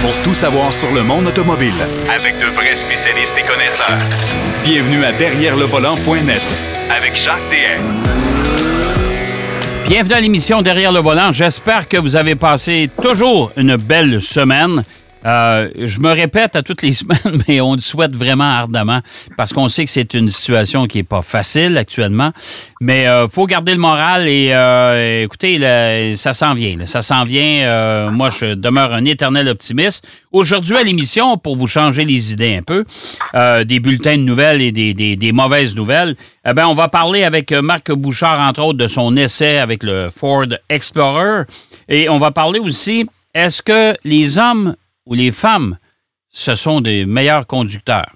pour 0.00 0.14
tout 0.22 0.34
savoir 0.34 0.72
sur 0.72 0.92
le 0.92 1.02
monde 1.02 1.26
automobile. 1.26 1.72
Avec 2.14 2.38
de 2.38 2.46
vrais 2.54 2.76
spécialistes 2.76 3.34
et 3.38 3.42
connaisseurs. 3.42 3.98
Bienvenue 4.62 5.04
à 5.04 5.12
Derrière 5.12 5.56
le 5.56 5.64
volant.net 5.64 6.42
avec 6.90 7.16
Jacques 7.16 7.36
DM. 7.50 7.82
Bienvenue 9.88 10.14
à 10.14 10.20
l'émission 10.20 10.62
Derrière 10.62 10.92
le 10.92 11.00
volant. 11.00 11.32
J'espère 11.32 11.88
que 11.88 11.96
vous 11.96 12.16
avez 12.16 12.34
passé 12.34 12.90
toujours 13.00 13.50
une 13.56 13.76
belle 13.76 14.20
semaine. 14.20 14.84
Euh, 15.26 15.68
je 15.76 15.98
me 15.98 16.10
répète 16.10 16.54
à 16.56 16.62
toutes 16.62 16.82
les 16.82 16.92
semaines, 16.92 17.42
mais 17.48 17.60
on 17.60 17.74
le 17.74 17.80
souhaite 17.80 18.14
vraiment 18.14 18.50
ardemment 18.50 19.00
parce 19.36 19.52
qu'on 19.52 19.68
sait 19.68 19.84
que 19.84 19.90
c'est 19.90 20.14
une 20.14 20.30
situation 20.30 20.86
qui 20.86 20.98
est 20.98 21.04
pas 21.04 21.22
facile 21.22 21.76
actuellement. 21.76 22.30
Mais 22.80 23.02
il 23.02 23.06
euh, 23.06 23.28
faut 23.28 23.46
garder 23.46 23.72
le 23.72 23.78
moral 23.78 24.28
et 24.28 24.50
euh, 24.52 25.24
écoutez, 25.24 25.58
ça 26.16 26.34
s'en 26.34 26.54
vient. 26.54 26.76
ça 26.86 27.02
s'en 27.02 27.24
vient. 27.24 28.10
moi, 28.10 28.30
je 28.30 28.54
demeure 28.54 28.92
un 28.92 29.04
éternel 29.04 29.48
optimiste. 29.48 30.06
Aujourd'hui 30.30 30.76
à 30.76 30.82
l'émission, 30.82 31.36
pour 31.36 31.56
vous 31.56 31.66
changer 31.66 32.04
les 32.04 32.32
idées 32.32 32.56
un 32.56 32.62
peu, 32.62 32.84
des 33.64 33.80
bulletins 33.80 34.16
de 34.16 34.22
nouvelles 34.22 34.60
et 34.60 34.72
des, 34.72 34.94
des, 34.94 35.32
mauvaises 35.32 35.74
nouvelles, 35.74 36.16
eh 36.46 36.52
ben, 36.52 36.66
on 36.66 36.74
va 36.74 36.88
parler 36.88 37.24
avec 37.24 37.52
Marc 37.52 37.92
Bouchard, 37.92 38.40
entre 38.40 38.62
autres, 38.62 38.78
de 38.78 38.88
son 38.88 39.16
essai 39.16 39.58
avec 39.58 39.82
le 39.82 40.08
Ford 40.10 40.46
Explorer. 40.68 41.44
Et 41.88 42.08
on 42.08 42.18
va 42.18 42.30
parler 42.30 42.58
aussi, 42.58 43.06
est-ce 43.34 43.62
que 43.62 43.94
les 44.04 44.38
hommes 44.38 44.74
ou 45.08 45.14
les 45.14 45.30
femmes, 45.30 45.78
ce 46.30 46.54
sont 46.54 46.80
des 46.80 47.06
meilleurs 47.06 47.46
conducteurs. 47.46 48.12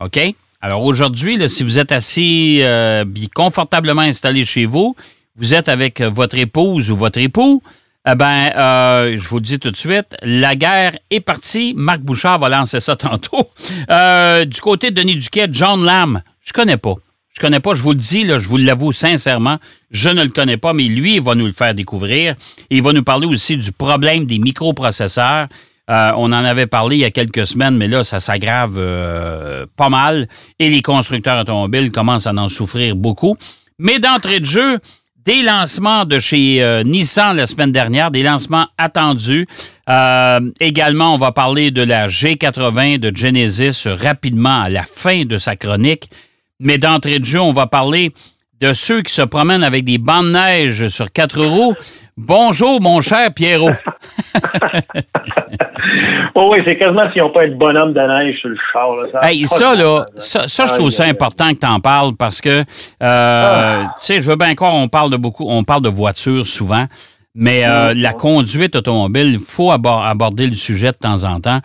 OK? 0.00 0.18
Alors 0.60 0.82
aujourd'hui, 0.84 1.48
si 1.48 1.62
vous 1.62 1.78
êtes 1.78 1.92
assis 1.92 2.58
euh, 2.62 3.04
confortablement 3.34 4.02
installé 4.02 4.44
chez 4.44 4.66
vous, 4.66 4.96
vous 5.36 5.54
êtes 5.54 5.68
avec 5.68 6.02
votre 6.02 6.36
épouse 6.36 6.90
ou 6.90 6.96
votre 6.96 7.18
époux, 7.18 7.62
eh 8.06 8.16
ben, 8.16 8.50
euh, 8.56 9.16
je 9.16 9.28
vous 9.28 9.36
le 9.36 9.42
dis 9.42 9.60
tout 9.60 9.70
de 9.70 9.76
suite, 9.76 10.16
la 10.22 10.56
guerre 10.56 10.98
est 11.10 11.20
partie. 11.20 11.72
Marc 11.76 12.00
Bouchard 12.00 12.40
va 12.40 12.48
lancer 12.48 12.80
ça 12.80 12.96
tantôt. 12.96 13.48
Euh, 13.88 14.44
du 14.44 14.60
côté 14.60 14.90
de 14.90 15.00
Denis 15.00 15.16
Duquet, 15.16 15.46
John 15.50 15.84
Lamb, 15.84 16.20
je 16.40 16.52
connais 16.52 16.76
pas. 16.76 16.94
Je 17.34 17.40
connais 17.40 17.60
pas, 17.60 17.74
je 17.74 17.80
vous 17.80 17.92
le 17.92 17.98
dis, 17.98 18.26
je 18.26 18.48
vous 18.48 18.58
l'avoue 18.58 18.92
sincèrement, 18.92 19.58
je 19.90 20.10
ne 20.10 20.22
le 20.22 20.28
connais 20.28 20.58
pas, 20.58 20.74
mais 20.74 20.84
lui, 20.84 21.14
il 21.14 21.22
va 21.22 21.34
nous 21.34 21.46
le 21.46 21.52
faire 21.52 21.74
découvrir. 21.74 22.34
il 22.68 22.82
va 22.82 22.92
nous 22.92 23.02
parler 23.02 23.26
aussi 23.26 23.56
du 23.56 23.72
problème 23.72 24.26
des 24.26 24.38
microprocesseurs. 24.38 25.48
Euh, 25.92 26.12
on 26.16 26.32
en 26.32 26.44
avait 26.44 26.66
parlé 26.66 26.96
il 26.96 27.00
y 27.00 27.04
a 27.04 27.10
quelques 27.10 27.46
semaines, 27.46 27.76
mais 27.76 27.86
là, 27.86 28.02
ça 28.02 28.18
s'aggrave 28.18 28.76
euh, 28.78 29.66
pas 29.76 29.90
mal 29.90 30.26
et 30.58 30.70
les 30.70 30.80
constructeurs 30.80 31.38
automobiles 31.38 31.90
commencent 31.90 32.26
à 32.26 32.32
en 32.32 32.48
souffrir 32.48 32.96
beaucoup. 32.96 33.36
Mais 33.78 33.98
d'entrée 33.98 34.40
de 34.40 34.46
jeu, 34.46 34.78
des 35.26 35.42
lancements 35.42 36.04
de 36.04 36.18
chez 36.18 36.62
euh, 36.62 36.82
Nissan 36.82 37.36
la 37.36 37.46
semaine 37.46 37.72
dernière, 37.72 38.10
des 38.10 38.22
lancements 38.22 38.66
attendus. 38.78 39.46
également, 40.60 41.14
on 41.14 41.18
va 41.18 41.30
parler 41.30 41.70
de 41.70 41.82
la 41.82 42.08
G80 42.08 42.98
de 42.98 43.14
Genesis 43.14 43.86
rapidement 43.86 44.62
à 44.62 44.70
la 44.70 44.84
fin 44.84 45.24
de 45.24 45.36
sa 45.36 45.56
chronique. 45.56 46.08
Mais 46.58 46.78
d'entrée 46.78 47.18
de 47.18 47.24
jeu, 47.24 47.40
on 47.40 47.52
va 47.52 47.66
parler 47.66 48.12
de 48.62 48.72
ceux 48.72 49.02
qui 49.02 49.12
se 49.12 49.22
promènent 49.22 49.64
avec 49.64 49.84
des 49.84 49.98
bancs 49.98 50.24
de 50.24 50.30
neige 50.30 50.88
sur 50.88 51.10
quatre 51.10 51.44
roues. 51.44 51.74
Bonjour, 52.16 52.80
mon 52.80 53.00
cher 53.00 53.34
Pierrot. 53.34 53.70
oh 56.36 56.48
oui, 56.52 56.62
c'est 56.64 56.78
quasiment 56.78 57.10
s'ils 57.12 57.22
n'ont 57.22 57.32
pas 57.32 57.44
être 57.44 57.58
bonhomme 57.58 57.92
de 57.92 58.00
neige 58.00 58.38
sur 58.38 58.50
le 58.50 58.56
char. 58.72 58.94
Là. 58.94 59.08
Ça, 59.10 59.32
hey, 59.32 59.48
ça, 59.48 59.74
là, 59.74 60.06
ça, 60.14 60.46
ça, 60.46 60.66
je 60.66 60.74
trouve 60.74 60.90
ça 60.90 61.06
important 61.06 61.52
que 61.52 61.58
tu 61.58 61.66
en 61.66 61.80
parles 61.80 62.14
parce 62.16 62.40
que, 62.40 62.60
euh, 62.60 62.62
ah. 63.02 63.94
tu 63.98 64.04
sais, 64.04 64.22
je 64.22 64.30
veux 64.30 64.36
bien 64.36 64.54
croire, 64.54 64.76
on 64.76 64.86
parle 64.86 65.10
de 65.10 65.16
beaucoup, 65.16 65.44
on 65.48 65.64
parle 65.64 65.82
de 65.82 65.88
voitures 65.88 66.46
souvent, 66.46 66.86
mais 67.34 67.66
euh, 67.66 67.94
la 67.96 68.12
conduite 68.12 68.76
automobile, 68.76 69.32
il 69.32 69.40
faut 69.40 69.72
aborder 69.72 70.46
le 70.46 70.54
sujet 70.54 70.92
de 70.92 70.98
temps 70.98 71.24
en 71.24 71.40
temps. 71.40 71.58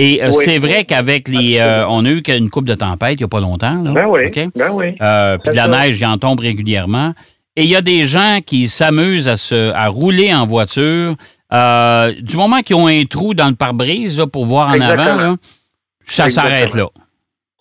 Et 0.00 0.22
euh, 0.22 0.30
c'est 0.30 0.58
vrai 0.58 0.84
qu'avec 0.84 1.26
les. 1.26 1.58
Euh, 1.58 1.84
on 1.88 2.04
a 2.04 2.08
eu 2.08 2.22
une 2.28 2.50
coupe 2.50 2.66
de 2.66 2.74
tempête 2.74 3.14
il 3.14 3.18
n'y 3.18 3.24
a 3.24 3.28
pas 3.28 3.40
longtemps. 3.40 3.82
Là, 3.82 3.90
ben 3.90 4.06
oui. 4.06 4.30
Ben 4.54 4.70
oui. 4.70 4.94
Euh, 5.02 5.36
puis 5.38 5.50
de 5.50 5.56
la 5.56 5.66
neige, 5.66 6.00
il 6.00 6.06
en 6.06 6.16
tombe 6.18 6.38
régulièrement. 6.38 7.14
Et 7.56 7.64
il 7.64 7.68
y 7.68 7.74
a 7.74 7.82
des 7.82 8.04
gens 8.04 8.38
qui 8.46 8.68
s'amusent 8.68 9.28
à, 9.28 9.36
se, 9.36 9.72
à 9.74 9.88
rouler 9.88 10.32
en 10.32 10.46
voiture. 10.46 11.16
du 11.50 12.36
moment 12.36 12.60
qu'ils 12.60 12.76
ont 12.76 12.86
un 12.86 13.04
trou 13.06 13.34
dans 13.34 13.48
le 13.48 13.56
pare-brise 13.56 14.24
pour 14.32 14.44
voir 14.44 14.70
en 14.70 14.80
avant, 14.80 15.34
ça 16.04 16.28
s'arrête 16.28 16.74
là. 16.74 16.86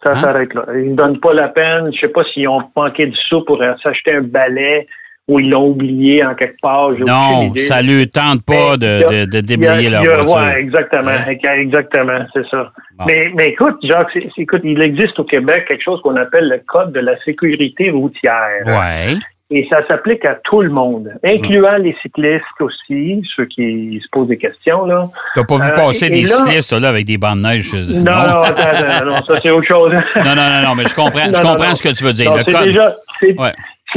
Ça 0.04 0.12
hein? 0.12 0.22
s'arrête 0.22 0.54
là. 0.54 0.66
Ils 0.76 0.92
ne 0.92 0.96
donnent 0.96 1.20
pas 1.20 1.34
la 1.34 1.48
peine. 1.48 1.86
Je 1.92 1.96
ne 1.96 2.02
sais 2.02 2.10
pas 2.10 2.22
s'ils 2.32 2.48
ont 2.48 2.62
manqué 2.76 3.08
du 3.08 3.18
sou 3.28 3.44
pour 3.46 3.60
s'acheter 3.82 4.14
un 4.14 4.22
balai 4.22 4.88
ou 5.28 5.40
ils 5.40 5.50
l'ont 5.50 5.70
oublié 5.70 6.24
en 6.24 6.36
quelque 6.36 6.60
part. 6.62 6.92
Non, 7.06 7.54
ça 7.56 7.82
ne 7.82 7.88
lui 7.88 8.10
tente 8.10 8.44
pas 8.44 8.78
de, 8.78 9.26
de, 9.26 9.42
déblayer 9.42 9.90
leur 9.90 10.04
voiture. 10.24 10.54
Oui, 10.54 10.60
exactement, 10.60 11.12
hein? 11.12 11.54
exactement, 11.58 12.26
c'est 12.34 12.48
ça. 12.50 12.72
Mais, 13.06 13.32
mais 13.36 13.48
écoute, 13.50 13.78
Jacques, 13.84 14.18
écoute, 14.38 14.62
il 14.64 14.82
existe 14.82 15.20
au 15.20 15.26
Québec 15.26 15.66
quelque 15.68 15.84
chose 15.84 16.02
qu'on 16.02 16.16
appelle 16.16 16.48
le 16.48 16.62
Code 16.66 16.94
de 16.94 17.02
la 17.02 17.18
sécurité 17.24 17.90
routière. 17.90 18.66
Ouais. 18.66 19.18
Et 19.50 19.66
ça 19.70 19.80
s'applique 19.88 20.26
à 20.26 20.36
tout 20.44 20.62
le 20.62 20.70
monde, 20.70 21.10
incluant 21.24 21.78
les 21.78 21.96
cyclistes 22.02 22.44
aussi, 22.60 23.22
ceux 23.34 23.46
qui 23.46 23.98
se 24.04 24.08
posent 24.12 24.28
des 24.28 24.38
questions. 24.38 24.86
là. 24.86 25.08
Tu 25.34 25.40
n'as 25.40 25.46
pas 25.46 25.56
vu 25.56 25.70
euh, 25.72 25.74
passer 25.74 26.10
des 26.10 26.26
cyclistes 26.26 26.74
là, 26.74 26.90
avec 26.90 27.06
des 27.06 27.18
bandes 27.18 27.42
de 27.42 27.48
neige? 27.48 27.74
Non, 27.74 28.12
non, 28.12 28.42
attends, 28.42 29.06
non, 29.06 29.16
ça 29.26 29.40
c'est 29.42 29.52
autre 29.52 29.68
chose. 29.68 29.94
non, 30.18 30.36
non, 30.36 30.50
non, 30.50 30.62
non, 30.66 30.76
mais 30.76 30.84
je 30.84 30.94
comprends, 30.94 31.32
je 31.32 31.42
comprends 31.42 31.74
ce 31.76 31.82
que 31.82 31.96
tu 31.96 32.04
veux 32.04 32.12
dire. 32.12 32.30
code... 32.30 32.64
déjà, 32.66 32.98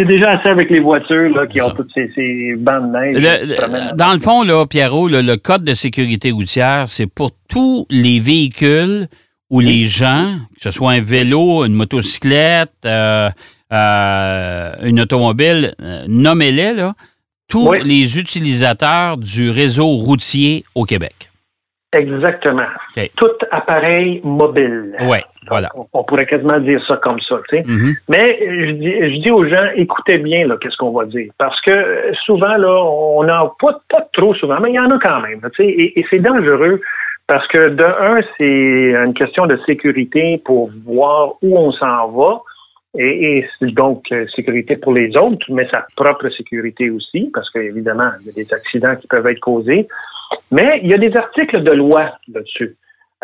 c'est 0.00 0.06
déjà 0.06 0.30
assez 0.30 0.48
avec 0.48 0.70
les 0.70 0.80
voitures 0.80 1.28
là, 1.34 1.46
qui 1.46 1.60
ont 1.60 1.70
toutes 1.70 1.90
ces, 1.94 2.10
ces 2.14 2.54
bandes 2.56 2.92
de 2.92 3.18
neige. 3.18 3.96
dans 3.96 4.12
le 4.12 4.18
fond, 4.18 4.42
là, 4.42 4.64
Pierrot, 4.66 5.08
le, 5.08 5.36
code 5.36 5.62
de 5.62 5.74
sécurité 5.74 6.30
routière, 6.30 6.84
c'est 6.86 7.06
pour 7.06 7.32
tous 7.48 7.86
les 7.90 8.18
véhicules 8.18 9.08
ou 9.50 9.60
les 9.60 9.84
gens, 9.84 10.36
que 10.56 10.62
ce 10.62 10.70
soit 10.70 10.92
un 10.92 11.00
vélo, 11.00 11.64
une 11.66 11.74
motocyclette, 11.74 12.72
euh, 12.86 13.28
euh, 13.72 14.72
une 14.84 15.00
automobile, 15.00 15.74
euh, 15.82 16.04
nommez-les, 16.08 16.72
là, 16.72 16.94
tous 17.48 17.72
les 17.72 18.18
utilisateurs 18.18 19.18
du 19.18 19.50
réseau 19.50 19.96
routier 19.96 20.64
au 20.74 20.84
Québec. 20.84 21.29
Exactement. 21.92 22.68
Tout 23.16 23.32
appareil 23.50 24.20
mobile. 24.22 24.96
Oui, 25.00 25.18
voilà. 25.48 25.68
On, 25.92 26.04
pourrait 26.04 26.26
quasiment 26.26 26.60
dire 26.60 26.80
ça 26.86 26.96
comme 26.98 27.20
ça. 27.20 27.36
Tu 27.48 27.56
sais. 27.56 27.62
Mm-hmm. 27.62 28.02
Mais 28.08 28.38
je 28.40 28.70
dis, 28.72 28.92
je 28.92 29.22
dis 29.22 29.30
aux 29.32 29.44
gens, 29.44 29.66
écoutez 29.74 30.18
bien 30.18 30.46
là, 30.46 30.56
qu'est-ce 30.60 30.76
qu'on 30.76 30.92
va 30.92 31.04
dire. 31.06 31.32
Parce 31.36 31.60
que 31.62 32.12
souvent, 32.24 32.56
là, 32.56 32.80
on 32.84 33.24
n'a 33.24 33.50
pas, 33.60 33.80
pas 33.88 34.06
trop 34.12 34.34
souvent, 34.34 34.60
mais 34.60 34.70
il 34.70 34.74
y 34.76 34.78
en 34.78 34.90
a 34.90 34.98
quand 34.98 35.20
même. 35.20 35.40
Tu 35.56 35.64
sais, 35.64 35.68
et, 35.68 35.98
et 35.98 36.06
c'est 36.10 36.20
dangereux 36.20 36.80
parce 37.26 37.46
que 37.48 37.68
de 37.68 37.84
un, 37.84 38.20
c'est 38.38 39.04
une 39.04 39.14
question 39.14 39.46
de 39.46 39.58
sécurité 39.66 40.40
pour 40.44 40.70
voir 40.84 41.34
où 41.42 41.58
on 41.58 41.72
s'en 41.72 42.08
va. 42.08 42.40
Et, 42.98 43.46
et, 43.60 43.66
donc 43.72 44.04
euh, 44.10 44.26
sécurité 44.34 44.76
pour 44.76 44.92
les 44.92 45.16
autres, 45.16 45.46
mais 45.50 45.68
sa 45.70 45.86
propre 45.96 46.28
sécurité 46.30 46.90
aussi, 46.90 47.30
parce 47.32 47.48
qu'évidemment, 47.50 48.10
il 48.20 48.26
y 48.26 48.30
a 48.30 48.32
des 48.32 48.52
accidents 48.52 48.96
qui 48.96 49.06
peuvent 49.06 49.26
être 49.26 49.40
causés. 49.40 49.86
Mais 50.50 50.80
il 50.82 50.90
y 50.90 50.94
a 50.94 50.98
des 50.98 51.16
articles 51.16 51.62
de 51.62 51.72
loi 51.72 52.12
là-dessus. 52.32 52.76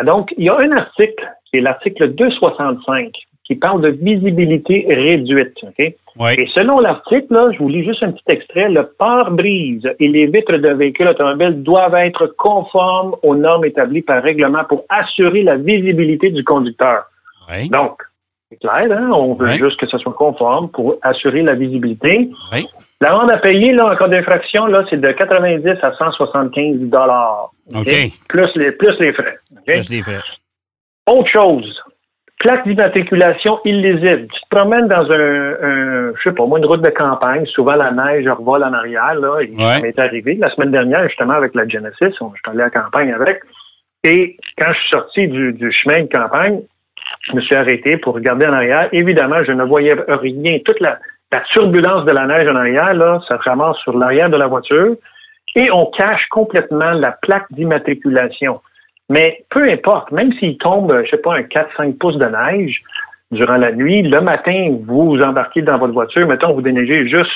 Donc, 0.05 0.33
il 0.37 0.45
y 0.45 0.49
a 0.49 0.57
un 0.57 0.73
article, 0.73 1.25
qui 1.47 1.57
est 1.57 1.61
l'article 1.61 2.15
265, 2.15 3.13
qui 3.45 3.55
parle 3.55 3.81
de 3.81 3.89
visibilité 3.89 4.87
réduite. 4.89 5.57
Et 5.79 6.49
selon 6.55 6.81
l'article, 6.81 7.53
je 7.53 7.59
vous 7.59 7.69
lis 7.69 7.85
juste 7.85 8.03
un 8.03 8.11
petit 8.11 8.25
extrait, 8.29 8.69
le 8.69 8.87
pare-brise 8.99 9.89
et 10.01 10.09
les 10.09 10.27
vitres 10.27 10.57
de 10.57 10.69
véhicules 10.71 11.09
automobiles 11.09 11.63
doivent 11.63 11.95
être 11.95 12.27
conformes 12.39 13.15
aux 13.23 13.37
normes 13.37 13.65
établies 13.65 14.03
par 14.03 14.23
règlement 14.23 14.65
pour 14.65 14.85
assurer 14.89 15.43
la 15.43 15.57
visibilité 15.57 16.31
du 16.31 16.43
conducteur. 16.43 17.05
Donc, 17.71 18.03
clair, 18.55 18.87
hein? 18.93 19.11
on 19.13 19.35
veut 19.35 19.51
juste 19.53 19.79
que 19.81 19.89
ça 19.89 19.99
soit 19.99 20.13
conforme 20.13 20.71
pour 20.71 20.97
assurer 21.03 21.43
la 21.43 21.55
visibilité. 21.55 22.31
La 22.53 23.11
L'amende 23.11 23.33
à 23.33 23.39
payer 23.39 23.73
là, 23.73 23.93
en 23.93 23.97
cas 23.97 24.09
d'infraction, 24.09 24.67
là, 24.67 24.85
c'est 24.89 25.01
de 25.01 25.11
90 25.11 25.69
à 25.83 25.93
175 25.93 26.77
dollars. 26.89 27.51
Plus 28.29 28.49
les 28.55 28.73
plus 28.73 28.99
les 29.01 29.13
frais. 29.13 29.39
Plus 29.67 29.91
les 29.91 30.03
frais. 30.03 30.21
Autre 31.09 31.29
chose, 31.29 31.83
plaque 32.39 32.67
d'immatriculation 32.67 33.61
illisible. 33.65 34.29
Tu 34.33 34.41
te 34.41 34.57
promènes 34.57 34.89
dans 34.89 35.11
un, 35.11 36.13
je 36.15 36.21
sais 36.23 36.33
pas 36.33 36.47
moi, 36.47 36.59
une 36.59 36.67
route 36.67 36.83
de 36.83 36.91
campagne, 36.91 37.47
souvent 37.47 37.75
la 37.75 37.91
neige 37.91 38.29
revole 38.29 38.65
en 38.65 38.73
arrière, 38.73 39.15
là, 39.15 39.41
et 39.41 39.53
ça 39.57 39.81
m'est 39.81 39.99
arrivé 39.99 40.35
la 40.37 40.51
semaine 40.51 40.71
dernière, 40.71 41.07
justement, 41.09 41.35
avec 41.35 41.55
la 41.55 41.67
Genesis, 41.67 41.97
je 42.01 42.09
suis 42.11 42.25
allé 42.47 42.61
à 42.61 42.65
la 42.65 42.71
campagne 42.71 43.13
avec, 43.13 43.41
et 44.05 44.37
quand 44.57 44.73
je 44.73 44.79
suis 44.79 44.89
sorti 44.91 45.29
du, 45.29 45.53
du 45.53 45.73
chemin 45.73 46.03
de 46.03 46.09
campagne, 46.09 46.61
je 47.23 47.33
me 47.35 47.41
suis 47.41 47.55
arrêté 47.55 47.97
pour 47.97 48.15
regarder 48.15 48.47
en 48.47 48.53
arrière. 48.53 48.89
Évidemment, 48.93 49.43
je 49.47 49.53
ne 49.53 49.65
voyais 49.65 49.97
rien. 50.09 50.59
Toute 50.65 50.81
la, 50.81 50.99
turbulence 51.53 52.05
de 52.05 52.13
la 52.13 52.27
neige 52.27 52.49
en 52.49 52.57
arrière, 52.57 52.95
là, 52.95 53.21
ça 53.29 53.37
ramasse 53.37 53.77
sur 53.79 53.97
l'arrière 53.99 54.31
de 54.31 54.37
la 54.37 54.47
voiture 54.47 54.97
et 55.55 55.69
on 55.73 55.87
cache 55.87 56.27
complètement 56.31 56.91
la 56.91 57.13
plaque 57.13 57.47
d'immatriculation. 57.51 58.61
Mais 59.09 59.45
peu 59.51 59.69
importe, 59.69 60.13
même 60.13 60.33
s'il 60.35 60.59
tombe, 60.59 61.03
je 61.05 61.11
sais 61.11 61.19
pas, 61.19 61.35
un 61.35 61.43
4-5 61.43 61.99
pouces 61.99 62.19
de 62.19 62.27
neige 62.27 62.81
durant 63.31 63.57
la 63.57 63.73
nuit, 63.73 64.03
le 64.03 64.21
matin, 64.21 64.77
vous 64.85 65.19
embarquez 65.21 65.63
dans 65.63 65.79
votre 65.79 65.93
voiture, 65.93 66.27
mettons, 66.27 66.55
vous 66.55 66.63
déneigez 66.63 67.09
juste 67.09 67.31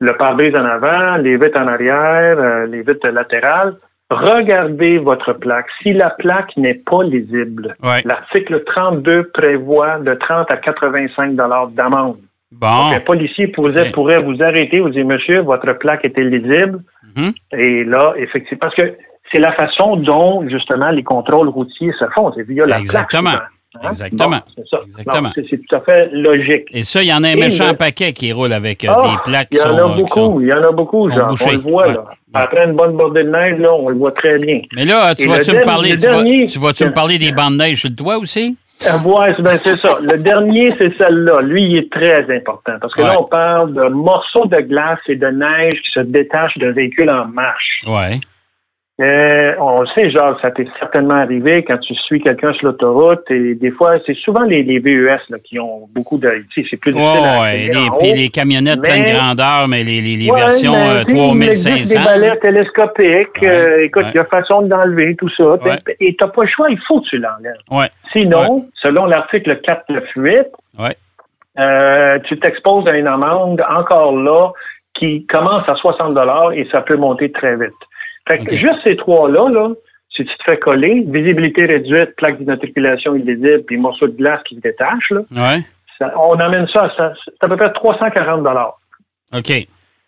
le 0.00 0.12
pare-brise 0.16 0.54
en 0.54 0.64
avant, 0.64 1.12
les 1.18 1.36
vitres 1.36 1.58
en 1.58 1.66
arrière, 1.66 2.38
euh, 2.38 2.66
les 2.66 2.82
vitres 2.82 3.08
latérales, 3.08 3.74
regardez 4.10 4.98
votre 4.98 5.32
plaque. 5.32 5.66
Si 5.82 5.92
la 5.92 6.10
plaque 6.10 6.56
n'est 6.56 6.80
pas 6.86 7.02
lisible, 7.02 7.76
l'article 8.04 8.62
32 8.64 9.30
prévoit 9.34 9.98
de 9.98 10.14
30 10.14 10.50
à 10.50 10.56
85 10.56 11.36
dollars 11.36 11.68
d'amende. 11.68 12.18
Bon. 12.52 12.68
Donc, 12.68 12.94
un 12.94 13.00
policier 13.00 13.48
pourrait, 13.48 13.90
pourrait 13.90 14.22
vous 14.22 14.40
arrêter, 14.42 14.80
vous 14.80 14.90
dire, 14.90 15.04
monsieur, 15.04 15.40
votre 15.40 15.72
plaque 15.72 16.04
était 16.04 16.22
lisible. 16.22 16.82
Mhm. 17.16 17.32
Et 17.58 17.84
là, 17.84 18.14
effectivement, 18.16 18.60
parce 18.60 18.74
que 18.76 18.94
c'est 19.32 19.40
la 19.40 19.52
façon 19.52 19.96
dont, 19.96 20.48
justement, 20.48 20.90
les 20.90 21.02
contrôles 21.02 21.48
routiers 21.48 21.92
se 21.98 22.04
font. 22.14 22.32
C'est 22.34 22.46
via 22.46 22.66
la 22.66 22.78
Exactement. 22.78 23.30
plaque. 23.30 23.48
Hein? 23.82 23.88
Exactement. 23.88 24.40
c'est 24.54 24.68
ça. 24.68 24.80
Exactement. 24.86 25.30
C'est 25.34 25.66
tout 25.66 25.76
à 25.76 25.80
fait 25.80 26.08
logique. 26.12 26.68
Et 26.72 26.82
ça, 26.82 27.02
il 27.02 27.08
y 27.08 27.12
en 27.12 27.22
a 27.24 27.28
un 27.28 27.36
méchant 27.36 27.74
paquet 27.74 28.12
qui 28.12 28.32
roule 28.32 28.52
avec 28.52 28.84
euh, 28.84 28.92
ah, 28.94 29.02
des 29.02 29.30
plaques. 29.30 29.48
Il 29.50 29.58
y 29.58 29.62
en 29.62 29.76
a 29.76 29.88
beaucoup. 29.88 30.40
Il 30.40 30.48
y 30.48 30.52
en 30.52 30.62
a 30.62 30.72
beaucoup, 30.72 31.10
genre. 31.10 31.34
On 31.44 31.50
le 31.50 31.58
voit, 31.58 31.92
là. 31.92 32.04
Après 32.32 32.64
une 32.64 32.72
bonne 32.72 32.96
bordée 32.96 33.22
de 33.22 33.30
neige, 33.30 33.58
là, 33.60 33.72
on 33.72 33.88
le 33.88 33.96
voit 33.96 34.12
très 34.12 34.38
bien. 34.38 34.60
Mais 34.74 34.84
là, 34.84 35.14
tu 35.14 35.28
vas-tu 35.28 35.52
me 35.52 35.64
parler, 35.64 35.96
tu 35.96 36.58
vas, 36.58 36.72
tu 36.72 36.84
me 36.84 36.92
parler 36.92 37.18
des 37.18 37.32
bandes 37.32 37.52
de 37.54 37.58
neige 37.58 37.80
sur 37.80 37.90
le 37.90 37.96
toit 37.96 38.18
aussi? 38.18 38.56
Euh, 38.86 38.90
oui, 39.04 39.26
ben 39.38 39.56
c'est 39.56 39.76
ça. 39.76 39.96
Le 40.02 40.18
dernier, 40.18 40.70
c'est 40.72 40.92
celle-là. 40.98 41.40
Lui, 41.42 41.62
il 41.62 41.76
est 41.78 41.92
très 41.92 42.24
important 42.36 42.72
parce 42.80 42.92
que 42.92 43.02
là, 43.02 43.16
on 43.20 43.24
parle 43.24 43.72
de 43.72 43.88
morceaux 43.88 44.46
de 44.46 44.60
glace 44.60 44.98
et 45.06 45.16
de 45.16 45.28
neige 45.28 45.76
qui 45.76 45.90
se 45.94 46.00
détachent 46.00 46.58
d'un 46.58 46.72
véhicule 46.72 47.08
en 47.08 47.26
marche. 47.26 47.82
Ouais. 47.86 48.18
Euh, 49.00 49.54
on 49.58 49.80
le 49.80 49.88
sait, 49.88 50.08
genre, 50.12 50.38
ça 50.40 50.52
t'est 50.52 50.68
certainement 50.78 51.14
arrivé 51.14 51.64
quand 51.64 51.78
tu 51.78 51.96
suis 51.96 52.20
quelqu'un 52.20 52.52
sur 52.52 52.68
l'autoroute 52.68 53.28
et 53.28 53.56
des 53.56 53.72
fois, 53.72 53.94
c'est 54.06 54.16
souvent 54.16 54.44
les, 54.44 54.62
les 54.62 54.78
VES 54.78 55.18
là, 55.30 55.38
qui 55.42 55.58
ont 55.58 55.88
beaucoup 55.92 56.16
de. 56.16 56.44
C'est 56.54 56.76
plus 56.76 56.92
difficile. 56.92 57.20
Oh, 57.20 57.42
ouais, 57.42 57.70
les, 57.72 57.88
puis 57.98 58.12
les 58.12 58.28
camionnettes 58.28 58.82
pleine 58.82 59.04
grandeur, 59.04 59.66
mais 59.66 59.82
les, 59.82 60.00
les, 60.00 60.16
les 60.16 60.30
versions 60.30 60.74
euh, 60.74 61.02
3500. 61.02 61.70
Il 61.76 61.88
des 61.88 62.04
balais 62.04 62.36
télescopiques. 62.38 63.42
Euh, 63.42 63.82
écoute, 63.82 64.04
il 64.14 64.16
y 64.16 64.20
a 64.20 64.24
façon 64.24 64.62
d'enlever 64.62 65.16
tout 65.16 65.30
ça. 65.36 65.56
Et 65.98 66.14
tu 66.14 66.24
n'as 66.24 66.30
pas 66.30 66.42
le 66.42 66.48
choix, 66.48 66.70
il 66.70 66.78
faut 66.86 67.00
que 67.00 67.08
tu 67.08 67.18
l'enlèves. 67.18 67.56
Ouais. 67.72 67.88
Sinon, 68.12 68.68
selon 68.80 69.06
l'article 69.06 69.60
498, 69.60 70.46
ouais. 70.78 70.96
Euh, 71.58 72.18
tu 72.24 72.38
t'exposes 72.38 72.86
à 72.88 72.96
une 72.96 73.06
amende 73.06 73.62
encore 73.68 74.16
là 74.16 74.52
qui 74.94 75.26
commence 75.26 75.68
à 75.68 75.74
60 75.74 76.16
et 76.54 76.68
ça 76.70 76.80
peut 76.80 76.96
monter 76.96 77.30
très 77.32 77.56
vite. 77.56 77.72
Fait 78.26 78.38
que 78.38 78.54
juste 78.54 78.80
ces 78.84 78.96
trois-là, 78.96 79.50
là, 79.50 79.70
si 80.16 80.24
tu 80.24 80.36
te 80.36 80.44
fais 80.44 80.58
coller, 80.58 81.04
visibilité 81.06 81.66
réduite, 81.66 82.14
plaque 82.16 82.38
d'immatriculation 82.38 83.14
illisible, 83.14 83.62
puis 83.66 83.76
morceau 83.76 84.06
de 84.06 84.16
glace 84.16 84.40
qui 84.48 84.56
se 84.56 84.60
détache, 84.60 85.10
là, 85.10 85.22
on 86.16 86.34
amène 86.34 86.66
ça 86.72 86.84
à, 86.98 87.12
à 87.40 87.48
peu 87.48 87.56
près 87.56 87.72
340 87.72 88.46
OK. 89.36 89.50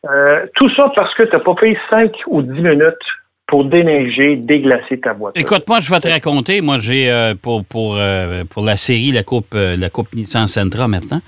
Euh, 0.09 0.47
tout 0.55 0.71
ça 0.77 0.91
parce 0.95 1.13
que 1.15 1.25
tu 1.25 1.33
n'as 1.33 1.41
pas 1.41 1.55
payé 1.55 1.77
5 1.91 2.13
ou 2.29 2.43
10 2.43 2.51
minutes 2.51 2.95
pour 3.47 3.65
déneiger, 3.65 4.37
déglacer 4.37 5.01
ta 5.01 5.13
voiture. 5.13 5.41
Écoute, 5.41 5.65
moi, 5.69 5.81
je 5.81 5.91
vais 5.91 6.01
te 6.01 6.09
raconter. 6.09 6.61
Moi, 6.61 6.79
j'ai 6.79 7.11
euh, 7.11 7.35
pour, 7.41 7.65
pour, 7.65 7.97
euh, 7.97 8.45
pour 8.45 8.65
la 8.65 8.77
série, 8.77 9.13
la 9.13 9.23
Coupe, 9.23 9.55
la 9.55 9.91
coupe 9.91 10.15
Nissan 10.15 10.47
Sentra 10.47 10.89
maintenant, 10.89 11.21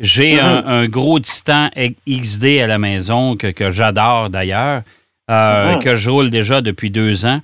j'ai 0.00 0.36
mm-hmm. 0.36 0.66
un, 0.66 0.86
gros 0.86 1.18
Titan 1.20 1.68
XD 2.08 2.60
à 2.62 2.66
la 2.66 2.78
maison 2.78 3.36
que, 3.36 3.48
que 3.48 3.70
j'adore 3.70 4.30
d'ailleurs. 4.30 4.82
Euh, 5.30 5.76
que 5.76 5.94
je 5.94 6.10
roule 6.10 6.30
déjà 6.30 6.60
depuis 6.60 6.90
deux 6.90 7.26
ans. 7.26 7.40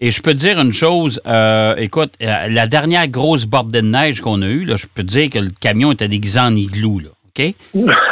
Et 0.00 0.10
je 0.10 0.22
peux 0.22 0.32
te 0.32 0.38
dire 0.38 0.60
une 0.60 0.72
chose, 0.72 1.20
euh, 1.26 1.74
écoute, 1.76 2.14
euh, 2.22 2.48
la 2.48 2.66
dernière 2.66 3.08
grosse 3.08 3.46
bordée 3.46 3.82
de 3.82 3.86
neige 3.86 4.20
qu'on 4.20 4.42
a 4.42 4.46
eue, 4.46 4.64
là, 4.64 4.76
je 4.76 4.86
peux 4.86 5.02
te 5.02 5.08
dire 5.08 5.28
que 5.28 5.40
le 5.40 5.50
camion 5.60 5.92
était 5.92 6.08
déguisé 6.08 6.38
en 6.38 6.54
igloo, 6.54 7.00
là, 7.00 7.08
OK? 7.26 7.54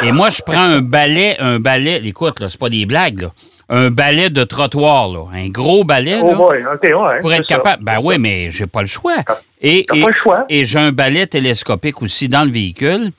Et 0.03 0.11
moi, 0.11 0.29
je 0.29 0.41
prends 0.45 0.61
un 0.61 0.81
balai, 0.81 1.37
un 1.39 1.59
balai, 1.59 2.01
écoute, 2.03 2.41
là, 2.41 2.49
c'est 2.49 2.59
pas 2.59 2.69
des 2.69 2.85
blagues, 2.85 3.21
là, 3.21 3.31
un 3.69 3.89
balai 3.89 4.29
de 4.29 4.43
trottoir, 4.43 5.07
là, 5.07 5.27
un 5.33 5.47
gros 5.47 5.85
balai, 5.85 6.19
là, 6.19 6.35
oh 6.37 6.49
ouais, 6.49 7.19
pour 7.21 7.33
être 7.33 7.47
capable. 7.47 7.83
Ben 7.85 7.99
oui, 8.03 8.17
mais 8.19 8.51
j'ai 8.51 8.67
pas 8.67 8.81
le 8.81 8.87
choix. 8.87 9.15
Et, 9.61 9.79
et, 9.79 10.01
pas 10.01 10.07
le 10.07 10.13
choix. 10.21 10.45
et 10.49 10.65
j'ai 10.65 10.79
un 10.79 10.91
balai 10.91 11.25
télescopique 11.25 12.01
aussi 12.01 12.27
dans 12.27 12.43
le 12.43 12.51
véhicule. 12.51 13.11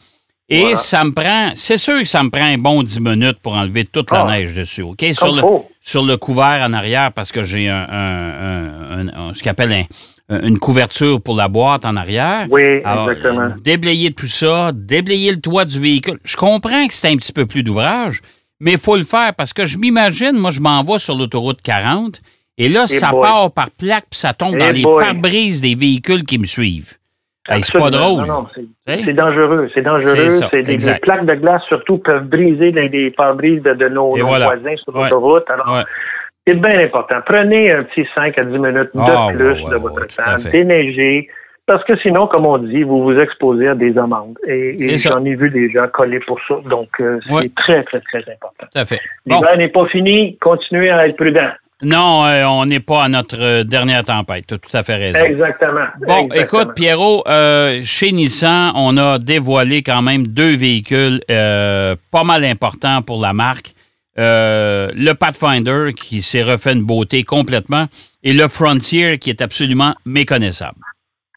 Et 0.50 0.74
ça 0.76 1.04
me 1.04 1.12
prend, 1.12 1.50
c'est 1.54 1.76
sûr 1.76 1.98
que 1.98 2.06
ça 2.06 2.22
me 2.22 2.30
prend 2.30 2.44
un 2.44 2.56
bon 2.56 2.82
10 2.82 3.00
minutes 3.00 3.38
pour 3.42 3.54
enlever 3.54 3.84
toute 3.84 4.10
la 4.10 4.22
ah. 4.22 4.30
neige 4.30 4.54
dessus, 4.54 4.80
OK? 4.80 5.04
Sur 5.12 5.34
le, 5.34 5.42
sur 5.88 6.04
le 6.04 6.18
couvert 6.18 6.62
en 6.68 6.74
arrière, 6.74 7.12
parce 7.12 7.32
que 7.32 7.42
j'ai 7.42 7.70
un, 7.70 9.06
ce 9.34 9.42
qu'on 9.42 9.50
appelle 9.50 9.86
une 10.28 10.58
couverture 10.58 11.18
pour 11.22 11.34
la 11.34 11.48
boîte 11.48 11.86
en 11.86 11.96
arrière. 11.96 12.46
Oui, 12.50 12.62
exactement. 12.62 13.48
Déblayer 13.64 14.12
tout 14.12 14.26
ça, 14.26 14.72
déblayer 14.74 15.30
le 15.30 15.40
toit 15.40 15.64
du 15.64 15.80
véhicule. 15.80 16.18
Je 16.24 16.36
comprends 16.36 16.86
que 16.86 16.92
c'est 16.92 17.08
un 17.08 17.16
petit 17.16 17.32
peu 17.32 17.46
plus 17.46 17.62
d'ouvrage, 17.62 18.20
mais 18.60 18.72
il 18.72 18.78
faut 18.78 18.96
le 18.96 19.04
faire 19.04 19.32
parce 19.34 19.54
que 19.54 19.64
je 19.64 19.78
m'imagine, 19.78 20.32
moi, 20.32 20.50
je 20.50 20.60
m'en 20.60 20.82
vais 20.82 20.98
sur 20.98 21.16
l'autoroute 21.16 21.62
40 21.62 22.20
et 22.58 22.68
là, 22.68 22.86
ça 22.86 23.12
part 23.12 23.50
par 23.52 23.70
plaque 23.70 24.08
puis 24.10 24.20
ça 24.20 24.34
tombe 24.34 24.58
dans 24.58 24.70
les 24.70 24.82
pare-brises 24.82 25.62
des 25.62 25.74
véhicules 25.74 26.24
qui 26.24 26.38
me 26.38 26.44
suivent 26.44 26.97
c'est 27.48 27.78
pas 27.78 27.90
drôle. 27.90 28.26
c'est 28.86 29.12
dangereux. 29.12 29.70
C'est 29.74 29.82
dangereux. 29.82 30.30
C'est 30.50 30.62
des, 30.62 30.78
plaques 31.00 31.26
de 31.26 31.34
glace, 31.34 31.62
surtout, 31.68 31.98
peuvent 31.98 32.24
briser 32.24 32.72
les, 32.72 33.10
pare-brises 33.10 33.62
de, 33.62 33.88
nos, 33.88 34.14
voisins 34.16 34.76
sur 34.76 34.92
l'autoroute. 34.92 35.48
Alors, 35.50 35.84
c'est 36.46 36.54
bien 36.54 36.78
important. 36.82 37.16
Prenez 37.26 37.72
un 37.72 37.84
petit 37.84 38.06
5 38.14 38.38
à 38.38 38.44
10 38.44 38.52
minutes 38.52 38.90
de 38.94 39.00
ah, 39.00 39.28
plus 39.30 39.62
de 39.64 39.76
votre 39.76 40.06
temps, 40.06 40.50
déneigez. 40.50 41.28
Parce 41.66 41.84
que 41.84 41.98
sinon, 41.98 42.26
comme 42.26 42.46
on 42.46 42.56
dit, 42.56 42.82
vous 42.82 43.02
vous 43.02 43.18
exposez 43.18 43.68
à 43.68 43.74
des 43.74 43.98
amendes. 43.98 44.38
Et, 44.46 44.96
j'en 44.96 45.22
ai 45.26 45.34
vu 45.34 45.50
des 45.50 45.68
gens 45.70 45.86
coller 45.92 46.20
pour 46.20 46.40
ça. 46.48 46.54
Donc, 46.64 46.88
euh, 47.00 47.20
c'est 47.28 47.54
très, 47.54 47.84
très, 47.84 48.00
très 48.00 48.20
important. 48.20 48.66
Tout 48.72 48.78
à 48.78 48.86
fait. 48.86 48.98
L'hiver 49.26 49.54
n'est 49.58 49.68
pas 49.68 49.86
fini. 49.88 50.38
Continuez 50.38 50.90
à 50.90 51.06
être 51.06 51.16
prudent. 51.16 51.50
Non, 51.82 52.24
euh, 52.26 52.44
on 52.44 52.66
n'est 52.66 52.80
pas 52.80 53.04
à 53.04 53.08
notre 53.08 53.40
euh, 53.40 53.64
dernière 53.64 54.04
tempête. 54.04 54.46
Tu 54.48 54.54
as 54.54 54.58
tout 54.58 54.76
à 54.76 54.82
fait 54.82 54.96
raison. 54.96 55.24
Exactement. 55.24 55.84
Bon, 56.06 56.28
écoute, 56.34 56.74
Pierrot, 56.74 57.22
euh, 57.28 57.82
chez 57.84 58.10
Nissan, 58.10 58.72
on 58.74 58.96
a 58.96 59.18
dévoilé 59.20 59.82
quand 59.82 60.02
même 60.02 60.26
deux 60.26 60.56
véhicules 60.56 61.20
pas 61.28 62.24
mal 62.24 62.44
importants 62.44 63.02
pour 63.02 63.20
la 63.20 63.32
marque. 63.32 63.74
le 64.16 65.12
Pathfinder, 65.12 65.92
qui 65.94 66.22
s'est 66.22 66.42
refait 66.42 66.72
une 66.72 66.82
beauté 66.82 67.22
complètement, 67.22 67.86
et 68.24 68.32
le 68.32 68.48
Frontier, 68.48 69.18
qui 69.18 69.30
est 69.30 69.40
absolument 69.40 69.94
méconnaissable. 70.04 70.80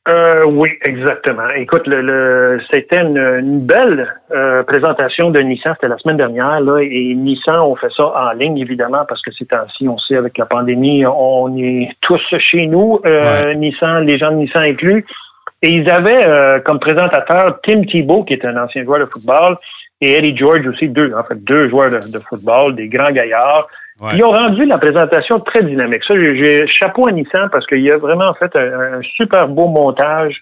Euh, 0.10 0.46
oui, 0.48 0.70
exactement. 0.84 1.48
Écoute, 1.56 1.84
le, 1.86 2.60
c'était 2.74 3.02
une, 3.02 3.60
belle 3.60 4.12
euh, 4.32 4.64
présentation 4.64 5.30
de 5.30 5.40
Nissan. 5.42 5.74
C'était 5.76 5.90
la 5.90 5.98
semaine 6.00 6.18
dernière, 6.18 6.60
là, 6.60 6.80
et 6.80 7.14
Nissan, 7.14 7.60
on 7.62 7.76
fait 7.76 7.92
ça 7.96 8.08
en 8.08 8.32
ligne, 8.32 8.58
évidemment, 8.58 9.06
parce 9.08 9.22
que 9.22 9.30
c'est 9.38 9.54
ainsi, 9.54 9.88
on 9.88 10.00
sait, 10.00 10.18
avec 10.18 10.40
la 10.40 10.48
pandémie, 10.48 11.06
on 11.06 11.56
est 11.56 11.90
tous 12.02 12.20
chez 12.40 12.66
nous, 12.66 13.00
euh, 13.06 13.54
Nissan, 13.54 14.04
les 14.06 14.18
gens 14.18 14.32
de 14.32 14.38
Nissan 14.38 14.64
inclus. 14.66 15.06
Et 15.62 15.70
ils 15.70 15.88
avaient 15.92 16.26
euh, 16.26 16.60
comme 16.62 16.80
présentateur 16.80 17.60
Tim 17.62 17.84
Thibault, 17.84 18.24
qui 18.24 18.34
est 18.34 18.44
un 18.44 18.58
ancien 18.58 18.84
joueur 18.84 19.02
de 19.02 19.06
football, 19.06 19.58
et 20.02 20.14
Eddie 20.14 20.36
George 20.36 20.66
aussi, 20.66 20.90
deux, 20.90 21.14
en 21.14 21.24
fait, 21.24 21.44
deux 21.44 21.70
joueurs 21.70 21.92
de, 21.92 22.00
de 22.12 22.20
football, 22.28 22.76
des 22.76 22.88
grands 22.88 23.12
gaillards. 23.12 23.68
Ils 24.14 24.24
ont 24.24 24.32
rendu 24.32 24.66
la 24.66 24.78
présentation 24.78 25.40
très 25.40 25.64
dynamique. 25.64 26.04
Ça, 26.08 26.16
j'ai 26.16 26.66
chapeau 26.68 27.08
à 27.08 27.12
Nissan 27.12 27.50
parce 27.52 27.66
qu'il 27.68 27.82
y 27.82 27.92
a 27.92 27.98
vraiment 27.98 28.34
fait 28.34 28.56
un, 28.56 29.00
super 29.16 29.48
beau 29.48 29.68
montage 29.68 30.42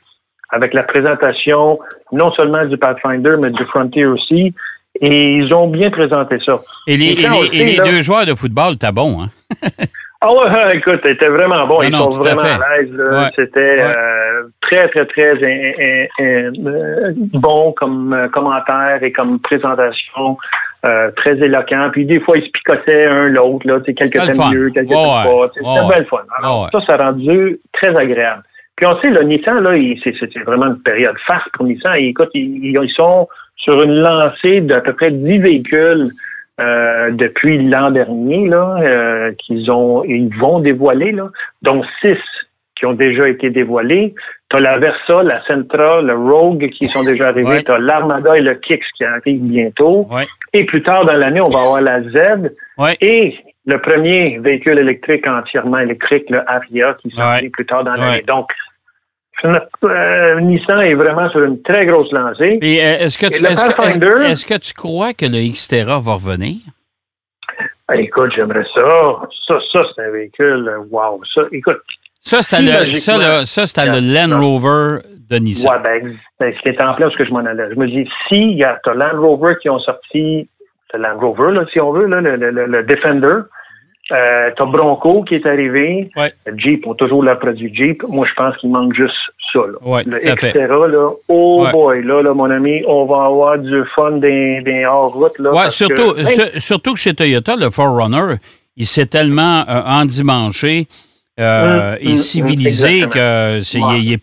avec 0.49 0.73
la 0.73 0.83
présentation 0.83 1.79
non 2.11 2.31
seulement 2.33 2.65
du 2.65 2.77
Pathfinder, 2.77 3.33
mais 3.39 3.51
du 3.51 3.65
Frontier 3.65 4.05
aussi. 4.05 4.53
Et 5.01 5.35
ils 5.35 5.53
ont 5.53 5.67
bien 5.67 5.89
présenté 5.89 6.37
ça. 6.45 6.59
Et 6.87 6.97
les, 6.97 7.15
deux 7.83 8.01
joueurs 8.01 8.25
de 8.25 8.33
football, 8.33 8.77
t'as 8.77 8.91
bon, 8.91 9.21
hein? 9.21 9.27
ah 10.21 10.33
ouais, 10.33 10.73
écoute, 10.75 10.99
c'était 11.05 11.29
vraiment 11.29 11.67
bon. 11.67 11.81
Ils 11.81 11.93
sont 11.93 12.09
vraiment 12.09 12.41
à 12.41 12.77
l'aise. 12.77 13.31
C'était 13.35 13.81
euh, 13.81 14.43
très, 14.61 14.87
très, 14.87 15.05
très 15.05 15.33
euh, 16.19 17.11
bon 17.15 17.73
comme 17.73 18.13
euh, 18.13 18.27
commentaire 18.29 19.03
et 19.03 19.11
comme 19.11 19.39
présentation. 19.39 20.37
Euh, 20.85 21.11
très 21.17 21.33
éloquent. 21.43 21.89
Puis 21.91 22.05
des 22.05 22.21
fois, 22.21 22.37
ils 22.37 22.45
se 22.45 22.51
picotaient 22.51 23.05
un 23.05 23.25
l'autre. 23.25 23.67
Là, 23.67 23.81
quelques 23.85 24.13
temps 24.13 24.49
mieux, 24.49 24.69
quelques 24.69 24.89
temps 24.89 25.23
pas. 25.23 25.47
C'était 25.53 25.65
bien 25.65 25.99
le 25.99 26.05
fun. 26.05 26.21
Alors, 26.37 26.69
ça, 26.71 26.79
ça 26.87 26.93
a 26.93 27.09
rendu 27.09 27.59
très 27.73 27.93
agréable. 27.97 28.43
Puis 28.77 28.85
on 28.85 28.97
sait, 29.01 29.09
le 29.09 29.23
Nissan, 29.23 29.59
là, 29.59 29.71
c'était 30.01 30.39
vraiment 30.39 30.67
une 30.67 30.81
période 30.81 31.17
farce 31.27 31.49
pour 31.51 31.65
Nissan. 31.65 31.95
Et, 31.97 32.07
écoute, 32.07 32.29
ils, 32.33 32.77
ils, 32.81 32.91
sont 32.95 33.27
sur 33.57 33.81
une 33.81 33.93
lancée 33.93 34.61
d'à 34.61 34.79
peu 34.79 34.93
près 34.93 35.11
10 35.11 35.39
véhicules 35.39 36.11
euh, 36.61 37.11
depuis 37.11 37.61
l'an 37.67 37.91
dernier, 37.91 38.47
là, 38.47 38.77
euh, 38.81 39.33
qu'ils 39.33 39.69
ont 39.69 40.05
ils 40.05 40.33
vont 40.39 40.59
dévoiler, 40.59 41.11
là, 41.11 41.29
dont 41.61 41.83
6 42.01 42.15
qui 42.79 42.85
ont 42.85 42.93
déjà 42.93 43.27
été 43.27 43.49
dévoilés. 43.49 44.15
Tu 44.49 44.57
as 44.57 44.61
la 44.61 44.77
Versa, 44.79 45.21
la 45.21 45.43
Sentra, 45.45 46.01
le 46.01 46.15
Rogue 46.15 46.69
qui 46.69 46.87
sont 46.87 47.03
déjà 47.03 47.27
arrivés. 47.27 47.63
Tu 47.63 47.71
as 47.71 47.77
l'Armada 47.77 48.37
et 48.37 48.41
le 48.41 48.55
Kicks 48.55 48.81
qui 48.97 49.03
arrivent 49.03 49.41
bientôt. 49.41 50.07
Et 50.53 50.63
plus 50.63 50.81
tard 50.81 51.05
dans 51.05 51.13
l'année, 51.13 51.41
on 51.41 51.49
va 51.49 51.59
avoir 51.59 51.81
la 51.81 52.01
Z. 52.01 52.55
Et 53.01 53.35
le 53.65 53.81
premier 53.81 54.39
véhicule 54.39 54.79
électrique 54.79 55.27
entièrement 55.27 55.79
électrique, 55.79 56.29
le 56.29 56.41
Avia, 56.49 56.95
qui 57.01 57.11
sort 57.11 57.33
plus 57.51 57.65
tard 57.65 57.83
dans 57.83 57.93
l'année. 57.93 58.23
Donc, 58.25 58.47
euh, 59.43 60.39
Nissan 60.41 60.81
est 60.81 60.95
vraiment 60.95 61.29
sur 61.29 61.43
une 61.43 61.61
très 61.61 61.85
grosse 61.85 62.11
lancée. 62.11 62.59
Et 62.61 62.81
euh, 62.81 62.97
est-ce 62.99 63.17
que, 63.17 63.27
tu, 63.27 63.45
est-ce 63.45 64.45
que 64.45 64.57
tu 64.57 64.73
crois 64.73 65.13
que 65.13 65.25
le 65.25 65.51
Xterra 65.51 65.99
va 65.99 66.13
revenir? 66.13 66.57
écoute, 67.95 68.31
j'aimerais 68.35 68.65
ça. 68.75 69.21
Ça, 69.47 69.59
ça 69.73 69.81
c'est 69.95 70.03
un 70.03 70.11
véhicule. 70.11 70.71
Wow. 70.91 71.21
Ça, 71.33 71.41
écoute. 71.51 71.81
Ça, 72.29 72.41
c'était 72.43 72.61
le, 72.61 72.91
ça, 72.91 73.45
ça, 73.45 73.65
c'était 73.65 73.85
le 73.87 73.99
Land 74.13 74.39
Rover 74.39 74.99
de 75.29 75.37
Nissan. 75.37 75.71
Ouais, 75.73 75.81
ben, 75.83 76.15
ben, 76.39 76.53
ce 76.55 76.69
qui 76.69 76.83
en 76.83 76.93
place, 76.93 77.11
ce 77.13 77.17
que 77.17 77.25
je 77.25 77.31
m'en 77.31 77.39
allais. 77.39 77.69
Je 77.73 77.79
me 77.79 77.87
dis, 77.87 78.07
si 78.27 78.53
y 78.53 78.63
a 78.63 78.79
Land 78.93 79.19
Rover 79.19 79.55
qui 79.61 79.69
ont 79.69 79.79
sorti, 79.79 80.47
c'est 80.91 80.97
Land 80.97 81.19
Rover, 81.19 81.51
là, 81.53 81.65
si 81.71 81.79
on 81.79 81.91
veut, 81.91 82.05
là, 82.05 82.21
le, 82.21 82.35
le, 82.35 82.51
le 82.67 82.83
Defender, 82.83 83.33
euh, 84.11 84.49
t'as 84.57 84.65
Bronco 84.65 85.23
qui 85.23 85.35
est 85.35 85.45
arrivé. 85.45 86.09
Ouais. 86.15 86.33
Jeep, 86.57 86.85
on 86.87 86.93
a 86.93 86.95
toujours 86.95 87.23
le 87.23 87.37
produit 87.37 87.73
Jeep. 87.73 88.03
Moi, 88.07 88.27
je 88.29 88.33
pense 88.35 88.55
qu'il 88.57 88.71
manque 88.71 88.93
juste 88.93 89.13
ça. 89.53 89.59
Là. 89.59 89.77
Ouais, 89.87 90.03
le. 90.05 90.19
Xterra, 90.19 90.87
là, 90.87 91.09
oh 91.27 91.65
boy, 91.71 92.03
là, 92.03 92.21
là, 92.23 92.33
mon 92.33 92.49
ami, 92.49 92.83
on 92.87 93.05
va 93.05 93.23
avoir 93.25 93.57
du 93.59 93.83
fun 93.95 94.13
des, 94.13 94.61
des 94.61 94.85
hors-route. 94.85 95.37
Surtout, 95.69 96.13
que- 96.13 96.25
sur- 96.25 96.61
surtout 96.61 96.93
que 96.93 96.99
chez 96.99 97.13
Toyota, 97.13 97.55
le 97.55 97.67
4Runner, 97.67 98.35
il 98.77 98.85
s'est 98.87 99.05
tellement 99.07 99.63
euh, 99.67 99.81
endimanché 99.85 100.87
euh, 101.39 101.95
et 102.01 102.15
civilisé 102.15 103.03
exactement. 103.03 103.13
que 103.13 103.63
c'est, 103.63 103.79
il, 103.79 104.03
il 104.05 104.13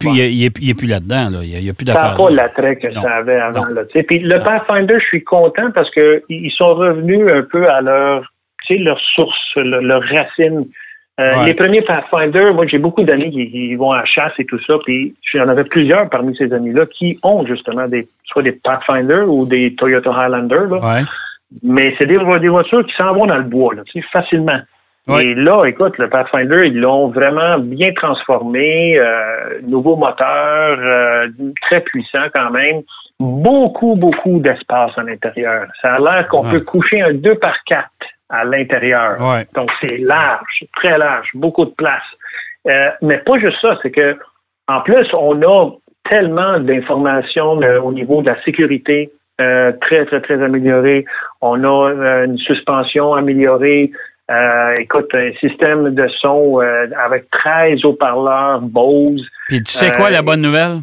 est 0.71 0.75
plus, 0.75 0.87
là-dedans. 0.87 1.31
Là. 1.31 1.39
Il 1.43 1.49
n'y 1.49 1.57
a, 1.57 1.59
il 1.59 1.67
y 1.67 1.71
a 1.71 1.75
plus 1.75 1.87
ça 1.87 1.95
d'affaires. 1.95 2.11
n'a 2.13 2.17
pas 2.17 2.31
l'attrait 2.31 2.77
que 2.77 2.89
Non. 2.95 3.03
ça 3.03 3.11
avait 3.17 3.37
avant. 3.41 3.67
Non. 3.69 3.75
Là. 3.75 3.83
Puis 4.07 4.19
le 4.19 4.39
Pathfinder, 4.39 4.97
je 5.01 5.07
suis 5.07 5.25
content 5.25 5.71
parce 5.75 5.91
que 5.91 6.23
ils 6.29 6.51
sont 6.53 6.75
revenus 6.75 7.27
un 7.33 7.43
peu 7.43 7.69
à 7.71 7.81
leur, 7.81 8.31
source, 9.15 9.39
leur, 9.57 9.83
leur 9.83 10.03
racine. 10.03 10.67
Euh, 11.19 11.35
Ouais. 11.39 11.47
Les 11.47 11.55
premiers 11.55 11.81
Pathfinder, 11.81 12.53
moi 12.53 12.67
j'ai 12.67 12.77
beaucoup 12.77 13.03
d'amis 13.03 13.31
qui, 13.31 13.51
qui 13.51 13.75
vont 13.75 13.91
à 13.93 14.01
la 14.01 14.05
chasse 14.05 14.35
et 14.39 14.45
tout 14.45 14.59
ça, 14.67 14.75
puis 14.85 15.15
j'en 15.33 15.49
avais 15.49 15.65
plusieurs 15.65 16.11
parmi 16.11 16.37
ces 16.37 16.53
amis-là 16.53 16.85
qui 16.85 17.19
ont 17.23 17.47
justement 17.47 17.89
des 17.89 18.07
soit 18.27 18.43
des 18.43 18.53
Pathfinder 18.53 19.23
ou 19.27 19.47
des 19.47 19.75
Toyota 19.77 20.11
Highlander, 20.11 20.67
là. 20.71 20.77
Ouais. 20.77 21.03
mais 21.63 21.95
c'est 21.99 22.07
des, 22.07 22.19
des 22.19 22.49
voitures 22.49 22.85
qui 22.85 22.95
s'en 22.99 23.15
vont 23.15 23.25
dans 23.25 23.39
le 23.39 23.45
bois, 23.45 23.75
là, 23.75 23.83
facilement. 24.13 24.59
Et 25.09 25.35
là, 25.35 25.63
écoute, 25.67 25.97
le 25.99 26.09
Pathfinder, 26.11 26.67
ils 26.67 26.81
l'ont 26.81 27.09
vraiment 27.09 27.59
bien 27.61 27.93
transformé, 27.95 28.99
euh, 28.99 29.61
nouveau 29.63 29.95
moteur, 29.95 30.77
euh, 30.81 31.29
très 31.63 31.81
puissant 31.81 32.25
quand 32.35 32.51
même, 32.51 32.83
beaucoup, 33.21 33.95
beaucoup 33.95 34.41
d'espace 34.41 34.91
à 34.99 35.03
l'intérieur. 35.05 35.67
Ça 35.81 35.95
a 35.95 35.99
l'air 36.01 36.27
qu'on 36.29 36.43
Ouais. 36.43 36.51
peut 36.51 36.61
coucher 36.61 37.03
un 37.03 37.15
2 37.15 37.37
par 37.37 37.55
4 37.67 37.89
à 38.31 38.45
l'intérieur. 38.45 39.21
Ouais. 39.21 39.47
Donc, 39.55 39.71
c'est 39.81 39.99
large, 39.99 40.65
très 40.75 40.99
large, 40.99 41.29
beaucoup 41.35 41.65
de 41.65 41.71
place. 41.71 42.03
Euh, 42.69 42.87
mais 43.01 43.19
pas 43.19 43.39
juste 43.39 43.59
ça, 43.63 43.79
c'est 43.83 43.93
que, 43.93 44.17
en 44.67 44.81
plus, 44.81 45.07
on 45.15 45.41
a 45.43 45.71
tellement 46.11 46.59
d'informations 46.59 47.63
euh, 47.63 47.81
au 47.81 47.93
niveau 47.93 48.23
de 48.23 48.31
la 48.31 48.43
sécurité 48.43 49.13
euh, 49.41 49.71
très, 49.83 50.05
très, 50.07 50.21
très 50.21 50.43
améliorée. 50.43 51.05
On 51.41 51.63
a 51.63 51.91
euh, 51.91 52.25
une 52.25 52.39
suspension 52.39 53.15
améliorée. 53.15 53.93
Euh, 54.31 54.75
écoute, 54.81 55.09
un 55.15 55.31
système 55.41 55.95
de 55.95 56.09
son 56.21 56.61
euh, 56.61 56.87
avec 57.05 57.31
13 57.31 57.85
haut-parleurs 57.85 58.61
Bose. 58.61 59.25
Puis 59.49 59.63
tu 59.63 59.73
sais 59.73 59.93
quoi, 59.93 60.09
Euh, 60.09 60.11
la 60.11 60.23
bonne 60.23 60.41
nouvelle? 60.41 60.79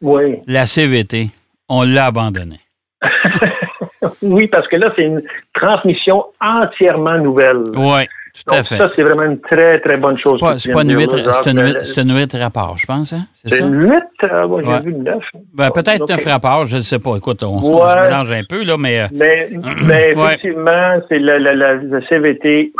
Oui. 0.00 0.40
La 0.48 0.66
CVT, 0.66 1.26
on 1.68 1.82
l'a 1.82 2.06
abandonnée. 2.06 2.58
oui, 4.22 4.48
parce 4.48 4.66
que 4.66 4.76
là, 4.76 4.92
c'est 4.96 5.04
une 5.04 5.22
transmission 5.54 6.24
entièrement 6.40 7.18
nouvelle. 7.18 7.62
Oui, 7.76 8.02
tout 8.34 8.54
à 8.54 8.56
Donc, 8.58 8.66
fait. 8.66 8.76
ça, 8.78 8.90
c'est 8.96 9.02
vraiment 9.02 9.24
une 9.24 9.40
très, 9.40 9.78
très 9.80 9.96
bonne 9.96 10.18
chose. 10.18 10.40
C'est 10.58 10.72
pas, 10.72 10.82
une 10.82 10.88
de 10.88 10.94
dire, 10.96 11.08
8, 11.12 11.24
là, 11.26 11.32
c'est 11.42 11.50
une 11.50 11.58
Jacques. 11.58 11.76
huit- 11.76 11.84
c'est 11.84 12.00
une 12.02 12.16
8 12.16 12.34
rapport, 12.40 12.76
je 12.78 12.86
pense, 12.86 13.12
hein? 13.12 13.26
C'est 13.32 13.60
une 13.60 13.74
8? 13.90 14.02
Euh, 14.24 14.48
moi, 14.48 14.60
j'ai 14.62 14.68
Ouais. 14.68 14.80
vu 14.80 14.90
une 14.92 15.04
9. 15.04 15.22
Ben, 15.54 15.70
peut-être 15.70 16.02
Ok. 16.02 16.08
9 16.10 16.24
rapports, 16.26 16.64
je 16.64 16.76
ne 16.76 16.80
sais 16.80 16.98
pas. 16.98 17.16
Écoute, 17.16 17.42
on, 17.42 17.56
on 17.56 17.88
se 17.88 18.00
mélange 18.00 18.32
un 18.32 18.42
peu, 18.48 18.64
là, 18.64 18.76
mais. 18.78 19.00
euh, 19.02 19.06
Mais, 19.12 19.48
mais 19.86 20.14
Ouais. 20.16 20.24
effectivement, 20.34 20.88
c'est 21.08 21.18
la, 21.18 21.38
la, 21.38 21.54
la, 21.54 21.74
la 21.74 22.08
CVT 22.08 22.72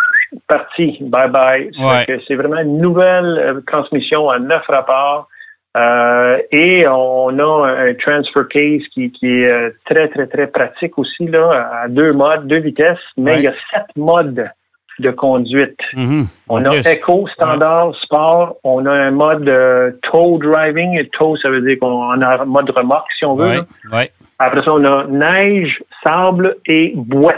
partie. 0.48 0.98
Bye 1.02 1.28
bye. 1.30 1.68
Ça 1.76 1.82
Ouais. 1.86 2.04
fait 2.06 2.16
que 2.18 2.22
C'est 2.26 2.34
vraiment 2.34 2.60
une 2.60 2.78
nouvelle 2.78 3.38
euh, 3.38 3.60
transmission 3.66 4.30
à 4.30 4.38
neuf 4.38 4.62
rapports. 4.68 5.28
Euh, 5.74 6.36
et 6.50 6.86
on 6.88 7.38
a 7.38 7.66
un 7.66 7.94
transfer 7.94 8.42
case 8.50 8.82
qui, 8.92 9.10
qui 9.10 9.26
est 9.42 9.72
très, 9.86 10.08
très, 10.08 10.26
très 10.26 10.46
pratique 10.46 10.98
aussi, 10.98 11.26
là, 11.28 11.66
à 11.82 11.88
deux 11.88 12.12
modes, 12.12 12.46
deux 12.46 12.58
vitesses, 12.58 12.98
mais 13.16 13.36
il 13.36 13.44
y 13.44 13.46
a 13.48 13.54
sept 13.72 13.86
modes 13.96 14.50
de 15.02 15.10
conduite. 15.10 15.76
mhm, 15.94 16.26
On 16.48 16.64
a 16.64 16.70
plus. 16.70 16.86
Eco, 16.86 17.28
Standard, 17.34 17.92
Sport. 18.02 18.54
On 18.64 18.86
a 18.86 18.90
un 18.92 19.10
mode 19.10 19.46
euh, 19.48 19.90
tow 20.10 20.38
driving. 20.38 20.98
Et 20.98 21.08
tow, 21.10 21.36
ça 21.36 21.50
veut 21.50 21.60
dire 21.60 21.76
qu'on 21.80 22.20
a 22.22 22.40
un 22.42 22.44
mode 22.46 22.70
remorque, 22.70 23.08
si 23.18 23.24
on 23.26 23.36
veut. 23.36 23.44
Ouais, 23.48 23.56
là. 23.56 23.96
ouais. 23.98 24.12
Après 24.38 24.62
ça, 24.64 24.72
on 24.72 24.84
a 24.84 25.04
neige, 25.08 25.78
sable 26.02 26.56
et 26.66 26.92
boîte. 26.96 27.36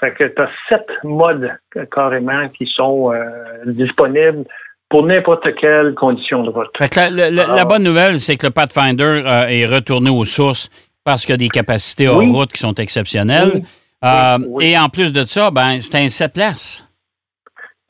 Fait 0.00 0.12
que 0.12 0.24
tu 0.24 0.40
as 0.42 0.48
sept 0.68 0.86
modes 1.02 1.50
euh, 1.76 1.84
carrément 1.90 2.46
qui 2.48 2.66
sont 2.66 3.12
euh, 3.12 3.24
disponibles 3.66 4.44
pour 4.88 5.04
n'importe 5.04 5.46
quelle 5.60 5.94
condition 5.94 6.42
de 6.44 6.50
route. 6.50 6.70
Fait 6.78 6.88
que 6.88 6.96
la, 7.00 7.10
la- 7.10 7.30
la- 7.30 7.46
la 7.54 7.64
bonne 7.64 7.82
nouvelle, 7.82 8.18
c'est 8.18 8.36
que 8.36 8.46
le 8.46 8.52
Pathfinder 8.52 9.22
euh, 9.26 9.46
est 9.48 9.66
retourné 9.66 10.08
aux 10.10 10.24
sources 10.24 10.70
parce 11.04 11.22
qu'il 11.24 11.32
y 11.32 11.34
a 11.34 11.38
des 11.38 11.48
capacités 11.48 12.08
Oui. 12.08 12.26
hors 12.30 12.36
route 12.36 12.52
qui 12.52 12.60
sont 12.60 12.74
exceptionnelles. 12.74 13.50
Oui. 13.54 13.62
Euh, 14.04 14.38
Oui, 14.38 14.46
oui. 14.50 14.64
Et 14.66 14.78
en 14.78 14.88
plus 14.88 15.12
de 15.12 15.24
ça, 15.24 15.50
ben, 15.50 15.80
c'est 15.80 15.96
un 15.96 16.08
7 16.08 16.32
places. 16.32 16.86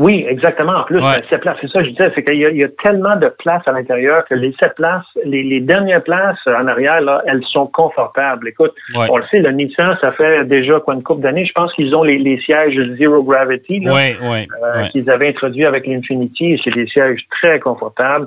Oui, 0.00 0.24
exactement. 0.28 0.74
En 0.76 0.84
plus, 0.84 0.98
Ouais. 0.98 1.22
sept 1.28 1.40
places, 1.40 1.56
c'est 1.60 1.68
ça 1.70 1.80
que 1.80 1.86
je 1.86 1.90
disais, 1.90 2.12
c'est 2.14 2.22
qu'il 2.22 2.36
y, 2.38 2.46
a- 2.46 2.50
il 2.50 2.56
y 2.56 2.62
a 2.62 2.68
tellement 2.84 3.16
de 3.16 3.26
places 3.42 3.66
à 3.66 3.72
l'intérieur 3.72 4.24
que 4.26 4.34
les 4.36 4.54
sept 4.60 4.76
places, 4.76 5.04
les, 5.24 5.42
les 5.42 5.60
dernières 5.60 6.04
places 6.04 6.38
en 6.46 6.68
arrière, 6.68 7.00
là, 7.00 7.20
elles 7.26 7.42
sont 7.46 7.66
confortables. 7.66 8.46
Écoute, 8.48 8.72
Ouais. 8.94 9.06
on 9.10 9.16
le 9.16 9.24
sait, 9.24 9.40
le 9.40 9.50
Nissan, 9.50 9.98
ça 10.00 10.12
fait 10.12 10.44
déjà 10.44 10.78
quoi 10.78 10.94
une 10.94 11.02
couple 11.02 11.22
d'années. 11.22 11.44
Je 11.46 11.52
pense 11.52 11.72
qu'ils 11.74 11.96
ont 11.96 12.04
les, 12.04 12.18
les 12.18 12.38
sièges 12.42 12.78
Zero 12.96 13.24
Gravity. 13.24 13.80
là. 13.80 13.90
Euh, 14.62 14.82
qu'ils 14.92 15.10
avaient 15.10 15.28
introduit 15.30 15.66
avec 15.66 15.84
l'Infinity. 15.84 16.60
C'est 16.62 16.74
des 16.74 16.86
sièges 16.86 17.24
très 17.42 17.58
confortables. 17.58 18.26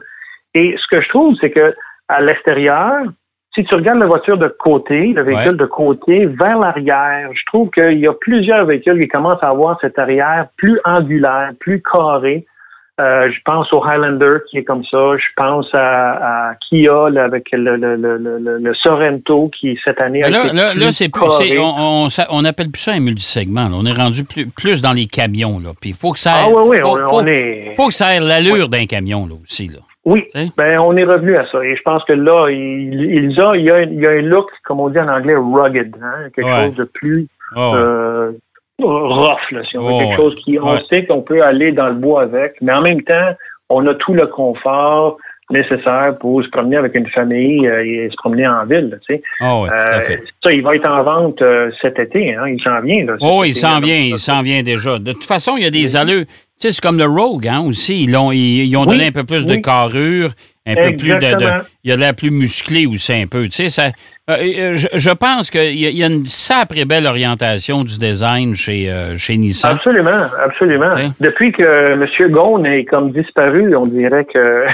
Et 0.53 0.75
ce 0.77 0.93
que 0.93 1.01
je 1.01 1.07
trouve, 1.07 1.35
c'est 1.39 1.51
que 1.51 1.73
à 2.09 2.19
l'extérieur, 2.19 3.03
si 3.53 3.63
tu 3.65 3.75
regardes 3.75 3.99
la 3.99 4.07
voiture 4.07 4.37
de 4.37 4.47
côté, 4.47 5.13
le 5.13 5.23
véhicule 5.23 5.51
Ouais. 5.51 5.57
de 5.57 5.65
côté, 5.65 6.25
vers 6.25 6.57
l'arrière, 6.57 7.29
je 7.33 7.41
trouve 7.47 7.69
qu'il 7.71 7.99
y 7.99 8.07
a 8.07 8.13
plusieurs 8.13 8.65
véhicules 8.65 8.99
qui 9.01 9.07
commencent 9.07 9.43
à 9.43 9.49
avoir 9.49 9.77
cet 9.81 9.99
arrière 9.99 10.47
plus 10.57 10.79
angulaire, 10.85 11.51
plus 11.59 11.81
carré. 11.81 12.45
Euh, 12.99 13.27
je 13.29 13.39
pense 13.45 13.71
au 13.73 13.83
Highlander 13.83 14.35
qui 14.49 14.59
est 14.59 14.63
comme 14.63 14.83
ça. 14.85 15.15
Je 15.17 15.25
pense 15.35 15.67
à, 15.73 16.49
à 16.51 16.55
Kia 16.69 17.09
là, 17.09 17.23
avec 17.23 17.47
le, 17.51 17.75
le, 17.75 17.95
le, 17.95 18.17
le, 18.17 18.57
le 18.59 18.73
Sorrento 18.75 19.49
qui 19.59 19.77
cette 19.83 19.99
année 19.99 20.23
a 20.23 20.29
Là, 20.29 20.45
été 20.45 20.55
là, 20.55 20.69
plus 20.71 20.79
là, 20.81 20.91
c'est 20.91 21.57
on, 21.57 22.05
on, 22.05 22.07
on 22.29 22.45
appelle 22.45 22.69
plus 22.69 22.81
ça 22.81 22.91
un 22.91 22.99
multisegment. 22.99 23.69
là. 23.69 23.75
On 23.75 23.85
est 23.85 23.97
rendu 23.97 24.23
plus, 24.23 24.45
plus 24.45 24.81
dans 24.83 24.93
les 24.93 25.07
camions. 25.07 25.59
Là. 25.59 25.69
Puis 25.79 25.91
il 25.91 25.95
faut 25.95 26.11
que 26.11 26.19
ça 26.19 26.31
Ah 26.35 26.45
aille. 26.45 26.53
oui, 26.53 26.61
oui, 26.67 26.77
faut, 26.79 26.89
on, 26.89 26.97
faut- 27.09 27.21
on 27.21 27.25
est. 27.25 27.71
faut 27.75 27.87
que 27.87 27.93
ça 27.93 28.13
ait 28.15 28.19
l'allure 28.19 28.69
d'un 28.69 28.85
camion 28.85 29.25
là, 29.25 29.33
aussi. 29.41 29.67
Là. 29.67 29.79
Oui, 30.03 30.25
ben 30.57 30.79
on 30.79 30.97
est 30.97 31.03
revenu 31.03 31.35
à 31.37 31.45
ça. 31.51 31.63
Et 31.63 31.75
je 31.75 31.81
pense 31.83 32.03
que 32.05 32.13
là, 32.13 32.49
il, 32.49 32.93
il, 32.93 33.39
a, 33.41 33.55
il, 33.55 33.65
y 33.65 33.69
a, 33.71 33.81
il 33.83 34.05
a 34.07 34.11
un 34.11 34.21
look, 34.21 34.47
comme 34.65 34.79
on 34.79 34.89
dit 34.89 34.99
en 34.99 35.07
anglais, 35.07 35.35
rugged, 35.35 35.95
hein, 36.01 36.29
quelque 36.35 36.47
Ouais. 36.49 36.65
chose 36.67 36.75
de 36.75 36.83
plus 36.85 37.27
Oh, 37.55 37.71
euh, 37.75 38.31
rough, 38.81 39.51
là, 39.51 39.61
si 39.69 39.77
on 39.77 39.83
veut, 39.85 39.91
Oh, 39.93 39.99
quelque 39.99 40.15
chose 40.15 40.35
qui, 40.43 40.57
on 40.59 40.71
Ouais. 40.73 40.79
sait 40.89 41.05
qu'on 41.05 41.21
peut 41.21 41.41
aller 41.43 41.71
dans 41.71 41.87
le 41.89 41.95
bois 41.95 42.23
avec, 42.23 42.55
mais 42.61 42.73
en 42.73 42.81
même 42.81 43.01
temps, 43.03 43.35
on 43.69 43.85
a 43.87 43.93
tout 43.95 44.13
le 44.13 44.25
confort 44.27 45.17
nécessaire 45.51 46.17
pour 46.19 46.41
se 46.43 46.49
promener 46.49 46.77
avec 46.77 46.95
une 46.95 47.07
famille 47.09 47.67
euh, 47.67 47.83
et 47.85 48.09
se 48.09 48.15
promener 48.15 48.47
en 48.47 48.65
ville, 48.65 48.97
tu 49.05 49.15
sais. 49.15 49.21
oh, 49.41 49.65
à 49.69 49.97
Euh, 49.97 49.99
fait. 49.99 50.23
ça, 50.43 50.51
il 50.51 50.63
va 50.63 50.75
être 50.75 50.87
en 50.89 51.03
vente 51.03 51.41
euh, 51.41 51.69
cet 51.81 51.99
été, 51.99 52.33
hein, 52.35 52.47
il 52.47 52.61
s'en 52.61 52.79
vient. 52.81 53.05
Là, 53.05 53.17
Oh, 53.19 53.43
il 53.45 53.53
s'en 53.53 53.79
vient, 53.81 53.97
il 53.99 54.17
s'en 54.17 54.41
vient 54.41 54.61
déjà. 54.63 54.97
De 54.97 55.11
toute 55.11 55.25
façon, 55.25 55.57
il 55.57 55.63
y 55.63 55.67
a 55.67 55.69
des 55.69 55.95
allures. 55.97 56.23
Sais, 56.61 56.71
c'est 56.71 56.81
comme 56.81 56.97
le 56.97 57.05
Rogue, 57.05 57.47
hein, 57.47 57.61
aussi. 57.65 58.03
Ils, 58.03 58.11
l'ont- 58.11 58.31
ils, 58.31 58.65
ils 58.65 58.77
ont 58.77 58.81
Oui, 58.81 58.87
donné 58.97 59.07
un 59.07 59.11
peu 59.11 59.23
plus 59.23 59.45
de 59.45 59.55
carrure, 59.55 60.29
un 60.67 60.75
peu 60.75 60.95
plus 60.95 61.09
de. 61.15 61.61
Il 61.83 61.91
a 61.91 61.95
l'air 61.95 62.13
plus 62.15 62.29
musclé 62.29 62.85
aussi, 62.85 63.13
un 63.13 63.25
peu. 63.25 63.45
Tu 63.47 63.51
sais, 63.63 63.69
ça, 63.69 63.85
euh, 64.29 64.35
euh, 64.37 64.77
je, 64.77 64.87
je 64.93 65.09
pense 65.09 65.49
qu'il 65.49 65.73
y, 65.73 65.91
y 65.91 66.03
a 66.03 66.07
une 66.07 66.27
sacrée 66.27 66.85
belle 66.85 67.07
orientation 67.07 67.83
du 67.83 67.97
design 67.97 68.53
chez, 68.55 68.91
euh, 68.91 69.17
chez 69.17 69.37
Nissan. 69.37 69.71
Absolument, 69.75 70.27
absolument. 70.45 70.89
Tu 70.95 71.01
sais. 71.01 71.07
Depuis 71.19 71.51
que 71.51 71.91
M. 71.93 72.05
Ghosn 72.31 72.65
est 72.67 72.85
comme 72.85 73.11
disparu, 73.11 73.75
on 73.75 73.87
dirait 73.87 74.25
que 74.25 74.65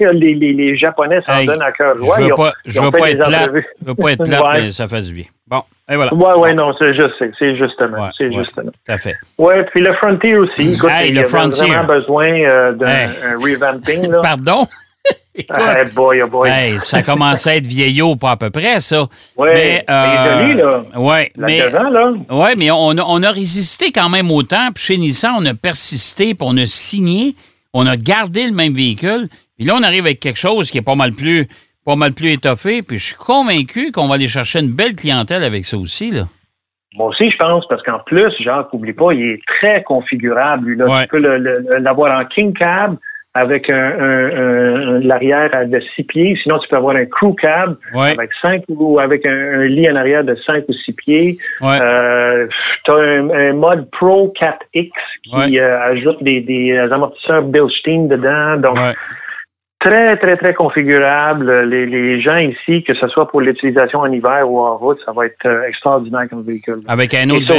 les, 0.14 0.34
les, 0.34 0.52
les 0.54 0.76
Japonais 0.78 1.20
s'en 1.26 1.36
Hey, 1.38 1.46
donnent 1.46 1.60
à 1.62 1.72
cœur 1.72 1.98
joie. 1.98 2.16
je 2.18 2.22
Ils 2.22 2.26
veux 2.28 2.32
ont- 2.32 2.36
pas, 2.36 2.52
ont 2.80 2.84
veux 2.84 2.90
être 3.10 3.26
plate. 3.28 3.42
entrevues. 3.42 3.66
Je 3.82 3.86
veux 3.86 3.94
pas 3.94 4.12
être 4.12 4.24
plate, 4.24 4.42
Ouais. 4.42 4.62
mais 4.62 4.70
ça 4.72 4.88
fait 4.88 5.02
du 5.02 5.12
bien. 5.12 5.24
Bon, 5.50 5.62
et 5.90 5.96
voilà. 5.96 6.14
Ouais, 6.14 6.34
ouais, 6.34 6.54
non, 6.54 6.72
c'est 6.78 6.94
juste, 6.94 7.10
c'est- 7.38 7.56
justement, 7.56 8.04
Ouais, 8.04 8.10
c'est 8.16 8.28
ouais. 8.28 8.44
justement. 8.44 8.70
Tout 8.70 8.92
à 8.92 8.96
fait. 8.98 9.16
Ouais, 9.36 9.64
puis 9.64 9.80
le 9.80 9.92
Frontier 9.94 10.36
aussi. 10.36 10.74
Écoute, 10.74 10.90
Hey, 10.92 11.08
il 11.10 11.16
le 11.16 11.22
y 11.22 11.24
Frontier. 11.24 11.66
vraiment 11.66 11.84
besoin 11.92 12.28
euh, 12.28 12.72
d'un 12.74 12.86
Hey. 12.88 13.08
revamping, 13.34 14.08
là. 14.10 14.20
Pardon? 14.22 14.64
Écoute, 15.34 15.56
Hey, 15.76 15.84
boy, 15.92 16.22
oh 16.22 16.28
boy. 16.28 16.48
hey, 16.48 16.78
ça 16.78 17.02
commence 17.02 17.46
à 17.48 17.56
être 17.56 17.66
vieillot, 17.66 18.14
pas 18.16 18.32
à 18.32 18.36
peu 18.36 18.50
près, 18.50 18.78
ça. 18.78 19.06
ouais, 19.36 19.82
mais, 19.88 20.38
joli, 20.38 20.54
là. 20.54 20.82
Ouais, 20.96 21.32
mais, 21.36 21.58
là. 21.70 22.12
ouais, 22.30 22.54
mais 22.56 22.70
on, 22.70 22.90
a, 22.90 23.02
on 23.06 23.22
a 23.22 23.30
résisté 23.32 23.90
quand 23.90 24.08
même 24.08 24.30
au 24.30 24.42
temps. 24.44 24.68
Puis 24.74 24.84
chez 24.84 24.96
Nissan, 24.98 25.32
on 25.38 25.46
a 25.46 25.54
persisté, 25.54 26.34
puis 26.34 26.46
on 26.48 26.56
a 26.58 26.66
signé, 26.66 27.34
on 27.74 27.86
a 27.86 27.96
gardé 27.96 28.44
le 28.46 28.52
même 28.52 28.74
véhicule. 28.74 29.28
Puis 29.56 29.66
là, 29.66 29.74
on 29.76 29.82
arrive 29.82 30.04
avec 30.04 30.20
quelque 30.20 30.38
chose 30.38 30.70
qui 30.70 30.78
est 30.78 30.82
pas 30.82 30.94
mal 30.94 31.12
plus, 31.12 31.48
pas 31.84 31.96
mal 31.96 32.12
plus 32.12 32.32
étoffé. 32.32 32.80
Puis 32.86 32.98
je 32.98 33.06
suis 33.06 33.16
convaincu 33.16 33.92
qu'on 33.92 34.08
va 34.08 34.14
aller 34.16 34.28
chercher 34.28 34.60
une 34.60 34.72
belle 34.72 34.94
clientèle 34.94 35.44
avec 35.44 35.64
ça 35.64 35.76
aussi, 35.76 36.10
là. 36.10 36.24
Moi 36.96 37.06
aussi, 37.06 37.30
je 37.30 37.36
pense, 37.36 37.66
parce 37.68 37.82
qu'en 37.84 38.00
plus, 38.00 38.32
Jacques, 38.40 38.72
n'oublie 38.72 38.92
pas, 38.92 39.12
il 39.12 39.22
est 39.22 39.40
très 39.46 39.82
configurable. 39.84 40.66
Lui, 40.66 40.76
là. 40.76 41.02
Tu 41.02 41.08
peux 41.08 41.18
l'avoir 41.18 42.18
en 42.18 42.24
king 42.24 42.52
cab 42.52 42.96
avec 43.32 43.70
un, 43.70 43.76
un, 43.76 44.98
l'arrière 44.98 45.50
de 45.68 45.80
six 45.94 46.02
pieds. 46.02 46.36
Sinon, 46.42 46.58
tu 46.58 46.68
peux 46.68 46.76
avoir 46.76 46.96
un 46.96 47.06
crew 47.06 47.32
cab 47.40 47.76
avec 47.94 48.30
cinq 48.42 48.64
ou 48.68 48.98
avec 48.98 49.24
un, 49.24 49.66
lit 49.66 49.88
en 49.88 49.94
arrière 49.94 50.24
de 50.24 50.34
cinq 50.34 50.64
ou 50.68 50.72
six 50.72 50.92
pieds. 50.92 51.38
Euh, 51.62 52.48
tu 52.84 52.90
as 52.90 52.96
un, 52.96 53.52
mode 53.52 53.88
Pro 53.92 54.34
4X 54.40 54.90
qui 55.22 55.60
euh, 55.60 55.80
ajoute 55.80 56.20
des, 56.24 56.40
des 56.40 56.76
amortisseurs 56.76 57.42
Bilstein 57.42 58.08
dedans. 58.08 58.56
Donc, 58.56 58.78
très, 59.80 60.16
très, 60.16 60.36
très 60.36 60.54
configurable. 60.54 61.62
Les, 61.62 61.86
les, 61.86 62.20
gens 62.20 62.36
ici, 62.36 62.84
que 62.84 62.94
ce 62.94 63.08
soit 63.08 63.26
pour 63.28 63.40
l'utilisation 63.40 64.00
en 64.00 64.12
hiver 64.12 64.48
ou 64.48 64.60
en 64.60 64.76
route, 64.76 64.98
ça 65.04 65.12
va 65.12 65.26
être 65.26 65.46
euh, 65.46 65.66
extraordinaire 65.66 66.28
comme 66.28 66.42
véhicule. 66.42 66.80
Avec 66.86 67.14
un 67.14 67.28
autre, 67.30 67.52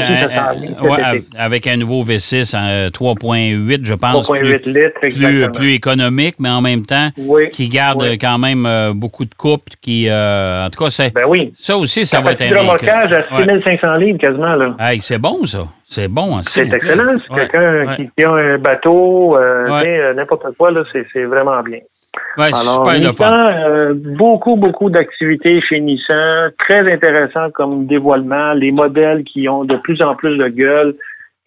avec 1.37 1.67
un 1.67 1.77
nouveau 1.77 2.03
V6 2.03 2.55
en 2.55 2.89
3.8, 2.89 3.83
je 3.83 3.93
pense. 3.95 4.29
3.8 4.29 4.69
litres, 4.71 4.99
plus, 4.99 5.51
plus, 5.51 5.73
économique, 5.73 6.35
mais 6.39 6.49
en 6.49 6.61
même 6.61 6.85
temps, 6.85 7.09
qui 7.51 7.67
garde 7.69 8.03
quand 8.19 8.37
même 8.37 8.65
euh, 8.65 8.93
beaucoup 8.93 9.25
de 9.25 9.33
coupe, 9.33 9.63
qui, 9.81 10.07
euh, 10.07 10.65
en 10.65 10.69
tout 10.69 10.83
cas, 10.83 10.91
c'est, 10.91 11.13
ben 11.13 11.25
oui. 11.27 11.51
ça 11.55 11.75
aussi, 11.75 12.05
ça, 12.05 12.21
va 12.21 12.33
être 12.33 12.43
un 12.43 12.59
remorquage 12.59 13.11
à 13.11 13.23
6500 13.35 13.93
livres 13.95 14.19
quasiment, 14.19 14.55
là. 14.55 14.75
c'est 14.99 15.19
bon, 15.19 15.45
ça. 15.45 15.67
C'est 15.83 16.07
bon. 16.07 16.37
Hein, 16.37 16.41
c'est 16.43 16.71
excellent. 16.71 17.17
C'est 17.27 17.35
quelqu'un 17.35 17.95
qui, 17.95 18.09
qui, 18.15 18.23
a 18.23 18.31
un 18.31 18.57
bateau, 18.57 19.37
n'importe 20.15 20.55
quoi, 20.57 20.71
là, 20.71 20.83
c'est 20.93 21.23
vraiment 21.23 21.61
bien. 21.63 21.79
Ouais, 22.37 22.51
Alors, 22.53 22.89
Nissan, 22.91 23.53
euh, 23.67 23.93
beaucoup, 23.95 24.57
beaucoup 24.57 24.89
d'activités 24.89 25.61
chez 25.61 25.79
Nissan, 25.79 26.51
très 26.59 26.91
intéressant 26.91 27.49
comme 27.53 27.87
dévoilement, 27.87 28.53
les 28.53 28.71
modèles 28.71 29.23
qui 29.23 29.47
ont 29.47 29.63
de 29.63 29.77
plus 29.77 30.01
en 30.01 30.15
plus 30.15 30.37
de 30.37 30.47
gueule. 30.47 30.95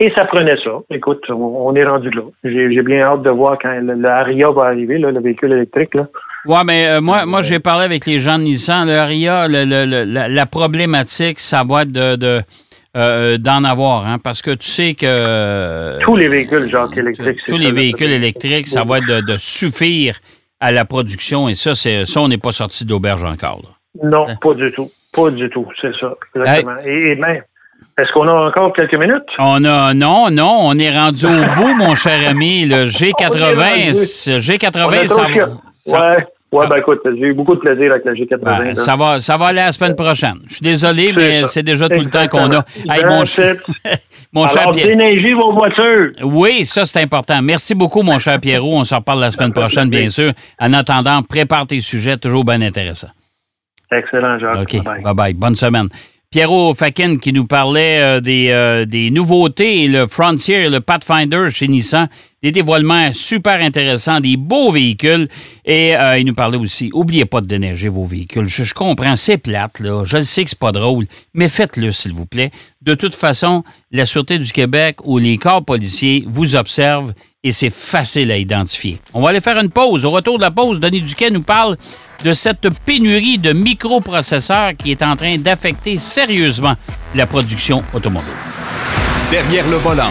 Et 0.00 0.11
ça 0.16 0.25
prenait 0.25 0.56
ça. 0.64 0.80
Écoute, 0.90 1.23
on 1.30 1.73
est 1.76 1.85
rendu 1.85 2.11
là. 2.11 2.23
J'ai 2.42 2.83
bien 2.83 3.02
hâte 3.02 3.23
de 3.23 3.30
voir 3.30 3.59
quand 3.62 3.73
le, 3.80 4.04
Aria 4.04 4.50
va 4.50 4.64
arriver, 4.64 4.99
le 4.99 5.21
véhicule 5.21 5.52
électrique. 5.52 5.94
Là. 5.94 6.09
Oui, 6.47 6.59
mais 6.66 6.88
euh, 6.88 7.00
moi, 7.00 7.26
moi 7.26 7.42
j'ai 7.42 7.61
parlé 7.61 7.85
avec 7.85 8.04
les 8.06 8.18
gens 8.18 8.38
de 8.38 8.42
Nissan. 8.42 8.87
Le 8.87 8.97
Aria, 8.99 9.47
la, 9.49 10.47
problématique, 10.47 11.38
ça 11.38 11.62
va 11.62 11.83
être 11.83 11.92
de, 11.92 12.40
euh, 12.97 13.38
d'en 13.38 13.62
avoir, 13.62 14.09
hein, 14.09 14.18
parce 14.23 14.42
que 14.42 14.50
tu 14.50 14.68
sais 14.68 14.94
que... 14.94 16.00
tous 16.00 16.16
les 16.16 16.28
véhicules, 16.28 16.68
genre 16.68 16.90
électriques. 16.97 17.38
Tous 17.47 17.59
les 17.59 17.71
véhicules 17.71 18.11
électriques, 18.11 18.66
ça 18.66 18.83
va 18.83 18.99
être 18.99 19.06
de, 19.06 19.21
de 19.21 19.37
suffire 19.37 20.14
à 20.61 20.73
la 20.73 20.84
production. 20.84 21.49
Et 21.49 21.54
ça, 21.54 21.75
c'est 21.75 22.06
ça, 22.06 22.20
on 22.20 22.28
n'est 22.28 22.38
pas 22.38 22.52
sorti 22.52 22.84
d'auberge 22.84 23.25
encore. 23.25 23.62
Non, 24.02 24.26
hein? 24.28 24.37
pas 24.40 24.54
du 24.54 24.73
tout. 24.73 24.90
Pas 25.12 25.30
du 25.30 25.49
tout, 25.50 25.66
c'est 25.80 25.94
ça. 26.00 26.14
Exactement. 26.34 26.76
Et, 26.84 27.14
ben, 27.14 27.42
est-ce 27.99 28.12
qu'on 28.12 28.26
a 28.26 28.32
encore 28.32 28.73
quelques 28.73 28.99
minutes? 28.99 29.23
On 29.38 29.62
a, 29.64 29.94
non, 29.94 30.30
non, 30.30 30.58
on 30.62 30.78
est 30.78 30.96
rendu 30.96 31.26
au 31.26 31.54
bout, 31.54 31.75
mon 31.76 31.94
cher 31.94 32.28
ami. 32.28 32.66
Le 32.66 32.87
G80, 32.87 33.92
G80, 34.40 35.06
ça 35.06 35.23
va. 35.23 36.11
Ouais. 36.16 36.26
Ouais, 36.54 36.68
ben 36.68 36.76
écoute, 36.76 37.00
j'ai 37.04 37.26
eu 37.26 37.34
beaucoup 37.34 37.56
de 37.56 37.61
plaisir 37.61 37.90
avec 37.90 38.04
la 38.04 38.12
G80. 38.12 38.38
Ben, 38.42 38.76
ça, 38.76 38.94
va, 38.94 39.18
ça 39.18 39.37
va 39.37 39.46
aller 39.46 39.56
la 39.58 39.73
semaine 39.73 39.96
prochaine. 39.96 40.38
Je 40.46 40.54
suis 40.54 40.62
désolé, 40.62 41.12
mais 41.12 41.46
c'est 41.46 41.64
déjà 41.64 41.88
tout 41.88 42.00
le 42.00 42.08
temps 42.08 42.26
qu'on 42.28 42.52
a. 42.52 42.64
Hey, 42.88 43.04
mon, 43.04 43.25
cher, 43.25 43.56
mon 44.32 44.46
cher 44.46 44.70
Pierre. 44.70 44.96
vos 45.37 45.52
voitures. 45.52 46.12
Oui, 46.23 46.64
ça, 46.64 46.84
c'est 46.84 47.02
important. 47.02 47.42
Merci 47.42 47.75
beaucoup, 47.75 48.02
mon 48.02 48.18
cher 48.18 48.38
Pierrot. 48.38 48.78
On 48.78 48.84
se 48.84 48.94
reparle 48.94 49.20
la 49.20 49.32
semaine 49.32 49.52
prochaine, 49.52 49.90
bien 49.90 50.08
sûr. 50.08 50.30
En 50.61 50.73
attendant, 50.73 51.23
prépare 51.23 51.66
tes 51.66 51.80
sujets, 51.80 52.16
toujours 52.18 52.44
bien 52.44 52.61
intéressants. 52.61 53.11
Excellent, 53.90 54.38
Jacques. 54.38 54.75
OK. 54.75 54.84
Bye-bye. 55.02 55.34
Bonne 55.34 55.56
semaine. 55.56 55.88
Pierrot 56.34 56.75
Fakin 56.75 57.16
qui 57.16 57.32
nous 57.32 57.46
parlait 57.46 58.00
euh, 58.00 58.20
des, 58.20 58.49
euh, 58.50 58.84
des, 58.84 59.12
nouveautés, 59.12 59.87
le 59.87 60.08
Frontier, 60.08 60.68
le 60.68 60.80
Pathfinder 60.80 61.46
chez 61.49 61.68
Nissan, 61.68 62.08
des 62.45 62.53
dévoilements 62.53 63.11
super 63.15 63.63
intéressants, 63.63 64.21
des 64.21 64.37
beaux 64.37 64.71
véhicules. 64.71 65.29
Et 65.65 65.97
euh, 65.97 66.19
il 66.19 66.27
nous 66.27 66.35
parlait 66.35 66.59
aussi, 66.59 66.91
oubliez 66.93 67.25
pas 67.25 67.41
de 67.41 67.47
déneiger 67.47 67.89
vos 67.89 68.05
véhicules. 68.05 68.47
Je, 68.47 68.75
comprends, 68.75 69.17
c'est 69.17 69.39
plate, 69.39 69.80
là. 69.80 70.04
Je 70.04 70.21
sais 70.21 70.45
que 70.45 70.50
c'est 70.50 70.59
pas 70.59 70.71
drôle, 70.71 71.07
mais 71.33 71.49
faites-le, 71.49 71.91
s'il 71.91 72.13
vous 72.13 72.26
plaît. 72.26 72.50
De 72.83 72.95
toute 72.95 73.15
façon, 73.15 73.65
la 73.93 74.04
Sûreté 74.04 74.39
du 74.39 74.52
Québec 74.52 74.99
ou 75.04 75.17
les 75.17 75.39
corps 75.39 75.65
policiers 75.65 76.23
vous 76.26 76.54
observent 76.54 77.15
et 77.43 77.50
c'est 77.50 77.73
facile 77.73 78.30
à 78.30 78.37
identifier. 78.37 79.00
On 79.15 79.23
va 79.23 79.30
aller 79.30 79.41
faire 79.41 79.59
une 79.59 79.71
pause. 79.71 80.04
Au 80.04 80.11
retour 80.11 80.37
de 80.37 80.43
la 80.43 80.50
pause, 80.50 80.80
Denis 80.80 81.00
Duquet 81.00 81.30
nous 81.30 81.41
parle 81.41 81.78
de 82.25 82.35
cette 82.35 82.69
pénurie 82.85 83.39
de 83.39 83.54
microprocesseurs 83.54 84.76
qui 84.76 84.91
est 84.91 85.02
en 85.02 85.17
train 85.17 85.39
d'affecter 85.39 85.97
sérieusement 85.97 86.75
la 87.15 87.26
production 87.26 87.83
automobile. 87.95 88.35
Derrière 89.30 89.67
le 89.67 89.76
volant. 89.76 90.11